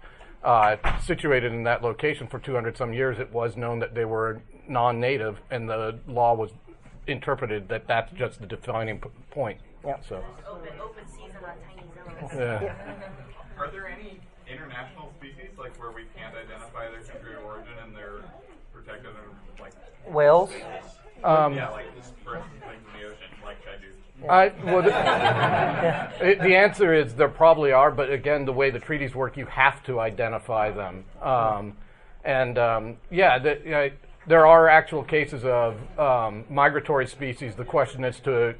[0.45, 4.41] Uh, situated in that location for 200 some years, it was known that they were
[4.69, 6.53] non-native, and the law was
[7.09, 9.59] interpreted that that's just the defining p- point.
[9.85, 9.97] Yeah.
[10.09, 12.33] So, Open, open season on tiny zones.
[12.39, 12.75] yeah.
[13.59, 17.97] Are there any international species like where we can't identify their country of origin and
[17.97, 18.23] they're
[18.73, 19.73] protected in like
[20.09, 20.51] Whales?
[21.25, 21.87] Um, yeah, like
[22.25, 24.29] for instance, things in the ocean, like Shamu.
[24.29, 24.83] I, well,
[26.21, 29.37] the, it- the answer is there probably are, but again, the way the treaties work,
[29.37, 31.05] you have to identify them.
[31.23, 31.77] Um,
[32.25, 33.91] and um, yeah, the, you know,
[34.27, 37.55] there are actual cases of um, migratory species.
[37.55, 38.55] The question is to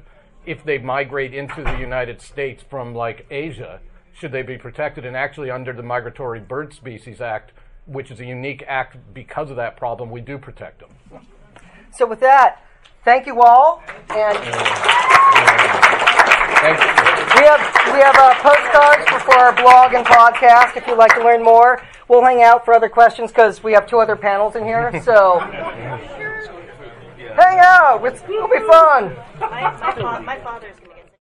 [0.45, 3.81] if they migrate into the United States from like Asia,
[4.13, 5.05] should they be protected?
[5.05, 7.51] And actually, under the Migratory Bird Species Act,
[7.85, 11.21] which is a unique act because of that problem, we do protect them.
[11.97, 12.61] So with that,
[13.03, 14.37] thank you all, and
[16.61, 16.85] Thank you.
[17.41, 17.59] we have
[17.91, 20.77] we have uh, postcards for, for our blog and podcast.
[20.77, 23.87] If you'd like to learn more, we'll hang out for other questions because we have
[23.87, 24.91] two other panels in here.
[25.03, 25.39] So
[27.35, 28.05] hang out.
[28.05, 29.15] It's, it'll be fun.
[29.39, 30.86] My, my, fa- my father's gonna